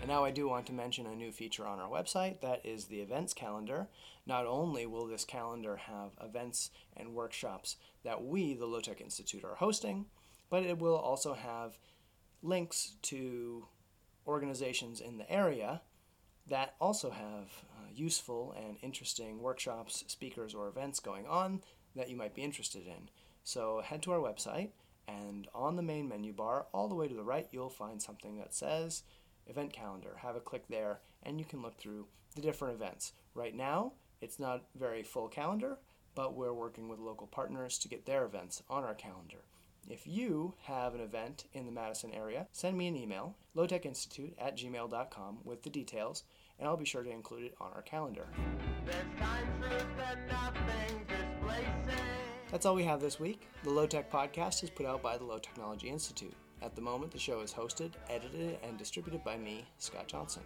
And 0.00 0.08
now 0.08 0.24
I 0.24 0.30
do 0.30 0.48
want 0.48 0.66
to 0.66 0.72
mention 0.72 1.06
a 1.06 1.14
new 1.14 1.30
feature 1.30 1.66
on 1.66 1.78
our 1.78 1.90
website 1.90 2.40
that 2.40 2.64
is 2.64 2.86
the 2.86 3.00
events 3.00 3.34
calendar. 3.34 3.88
Not 4.26 4.46
only 4.46 4.86
will 4.86 5.06
this 5.06 5.24
calendar 5.24 5.76
have 5.76 6.12
events 6.22 6.70
and 6.96 7.14
workshops 7.14 7.76
that 8.02 8.24
we, 8.24 8.54
the 8.54 8.66
Low 8.66 8.80
Tech 8.80 9.00
Institute, 9.00 9.44
are 9.44 9.56
hosting, 9.56 10.06
but 10.48 10.62
it 10.62 10.78
will 10.78 10.96
also 10.96 11.34
have 11.34 11.78
links 12.42 12.96
to 13.02 13.66
organizations 14.26 15.00
in 15.00 15.18
the 15.18 15.30
area 15.30 15.82
that 16.48 16.74
also 16.80 17.10
have 17.10 17.64
uh, 17.76 17.88
useful 17.94 18.54
and 18.56 18.76
interesting 18.82 19.40
workshops, 19.40 20.04
speakers, 20.06 20.54
or 20.54 20.68
events 20.68 20.98
going 20.98 21.26
on 21.26 21.60
that 21.94 22.08
you 22.08 22.16
might 22.16 22.34
be 22.34 22.42
interested 22.42 22.86
in. 22.86 23.08
So 23.44 23.82
head 23.84 24.02
to 24.02 24.12
our 24.12 24.18
website, 24.18 24.70
and 25.18 25.48
on 25.54 25.76
the 25.76 25.82
main 25.82 26.08
menu 26.08 26.32
bar, 26.32 26.66
all 26.72 26.88
the 26.88 26.94
way 26.94 27.08
to 27.08 27.14
the 27.14 27.22
right, 27.22 27.48
you'll 27.50 27.70
find 27.70 28.00
something 28.00 28.36
that 28.38 28.54
says 28.54 29.02
event 29.46 29.72
calendar. 29.72 30.16
Have 30.18 30.36
a 30.36 30.40
click 30.40 30.68
there, 30.68 31.00
and 31.22 31.38
you 31.38 31.44
can 31.44 31.62
look 31.62 31.78
through 31.78 32.06
the 32.34 32.42
different 32.42 32.74
events. 32.74 33.12
Right 33.34 33.54
now, 33.54 33.92
it's 34.20 34.38
not 34.38 34.64
very 34.78 35.02
full 35.02 35.28
calendar, 35.28 35.78
but 36.14 36.34
we're 36.34 36.52
working 36.52 36.88
with 36.88 36.98
local 36.98 37.26
partners 37.26 37.78
to 37.78 37.88
get 37.88 38.06
their 38.06 38.24
events 38.24 38.62
on 38.68 38.84
our 38.84 38.94
calendar. 38.94 39.38
If 39.88 40.06
you 40.06 40.54
have 40.64 40.94
an 40.94 41.00
event 41.00 41.46
in 41.52 41.66
the 41.66 41.72
Madison 41.72 42.12
area, 42.12 42.46
send 42.52 42.76
me 42.76 42.86
an 42.86 42.96
email, 42.96 43.36
lowtechinstitute 43.56 44.34
at 44.38 44.56
gmail.com, 44.56 45.38
with 45.44 45.62
the 45.62 45.70
details, 45.70 46.24
and 46.58 46.68
I'll 46.68 46.76
be 46.76 46.84
sure 46.84 47.02
to 47.02 47.10
include 47.10 47.44
it 47.44 47.54
on 47.60 47.72
our 47.74 47.82
calendar. 47.82 48.26
That's 52.50 52.66
all 52.66 52.74
we 52.74 52.82
have 52.82 53.00
this 53.00 53.20
week. 53.20 53.46
The 53.62 53.70
Low 53.70 53.86
Tech 53.86 54.10
Podcast 54.10 54.64
is 54.64 54.70
put 54.70 54.84
out 54.84 55.00
by 55.00 55.16
the 55.16 55.22
Low 55.22 55.38
Technology 55.38 55.88
Institute. 55.88 56.34
At 56.62 56.74
the 56.74 56.82
moment, 56.82 57.12
the 57.12 57.18
show 57.18 57.42
is 57.42 57.54
hosted, 57.54 57.92
edited, 58.08 58.58
and 58.64 58.76
distributed 58.76 59.22
by 59.22 59.36
me, 59.36 59.64
Scott 59.78 60.08
Johnson. 60.08 60.42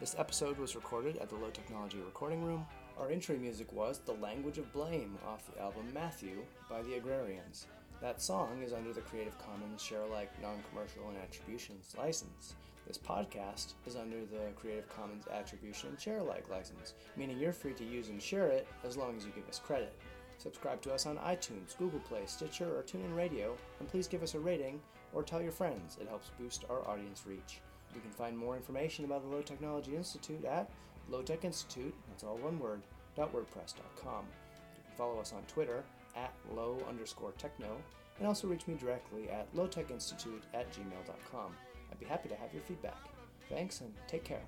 This 0.00 0.16
episode 0.18 0.58
was 0.58 0.74
recorded 0.74 1.16
at 1.18 1.28
the 1.28 1.36
Low 1.36 1.50
Technology 1.50 1.98
Recording 1.98 2.42
Room. 2.42 2.66
Our 2.98 3.08
intro 3.12 3.36
music 3.36 3.72
was 3.72 4.00
The 4.00 4.14
Language 4.14 4.58
of 4.58 4.72
Blame 4.72 5.16
off 5.24 5.46
the 5.46 5.62
album 5.62 5.86
Matthew 5.94 6.42
by 6.68 6.82
the 6.82 6.94
Agrarians. 6.94 7.68
That 8.00 8.20
song 8.20 8.60
is 8.60 8.72
under 8.72 8.92
the 8.92 9.02
Creative 9.02 9.38
Commons 9.38 9.80
Share 9.80 10.02
Alike 10.02 10.32
Non 10.42 10.60
Commercial 10.70 11.08
and 11.08 11.18
Attributions 11.18 11.94
license. 11.96 12.56
This 12.84 12.98
podcast 12.98 13.74
is 13.86 13.94
under 13.94 14.26
the 14.26 14.50
Creative 14.56 14.88
Commons 14.88 15.28
Attribution 15.32 15.90
and 15.90 16.00
Share 16.00 16.18
Alike 16.18 16.50
license, 16.50 16.94
meaning 17.16 17.38
you're 17.38 17.52
free 17.52 17.74
to 17.74 17.84
use 17.84 18.08
and 18.08 18.20
share 18.20 18.48
it 18.48 18.66
as 18.84 18.96
long 18.96 19.16
as 19.16 19.24
you 19.24 19.30
give 19.36 19.48
us 19.48 19.60
credit. 19.60 19.94
Subscribe 20.44 20.82
to 20.82 20.92
us 20.92 21.06
on 21.06 21.16
iTunes, 21.16 21.76
Google 21.78 22.00
Play, 22.00 22.20
Stitcher, 22.26 22.66
or 22.66 22.82
TuneIn 22.82 23.16
Radio, 23.16 23.56
and 23.80 23.88
please 23.88 24.06
give 24.06 24.22
us 24.22 24.34
a 24.34 24.38
rating 24.38 24.78
or 25.14 25.22
tell 25.22 25.40
your 25.40 25.50
friends. 25.50 25.96
It 25.98 26.06
helps 26.06 26.30
boost 26.38 26.66
our 26.68 26.86
audience 26.86 27.22
reach. 27.26 27.62
You 27.94 28.02
can 28.02 28.10
find 28.10 28.36
more 28.36 28.54
information 28.54 29.06
about 29.06 29.22
the 29.22 29.34
Low 29.34 29.40
Technology 29.40 29.96
Institute 29.96 30.44
at 30.44 30.70
Low 31.08 31.22
Tech 31.22 31.46
Institute, 31.46 31.94
that's 32.08 32.24
all 32.24 32.36
one 32.36 32.58
word, 32.58 32.82
.wordpress.com. 33.16 34.26
You 34.76 34.82
can 34.84 34.96
follow 34.98 35.18
us 35.18 35.32
on 35.32 35.42
Twitter 35.44 35.82
at 36.14 36.34
low 36.54 36.78
underscore 36.88 37.32
techno, 37.38 37.76
and 38.18 38.28
also 38.28 38.46
reach 38.46 38.66
me 38.66 38.74
directly 38.74 39.30
at 39.30 39.52
lowtechinstitute 39.54 40.42
at 40.52 40.70
gmail.com. 40.72 41.56
I'd 41.90 41.98
be 41.98 42.06
happy 42.06 42.28
to 42.28 42.36
have 42.36 42.52
your 42.52 42.62
feedback. 42.62 42.98
Thanks 43.48 43.80
and 43.80 43.94
take 44.08 44.24
care. 44.24 44.42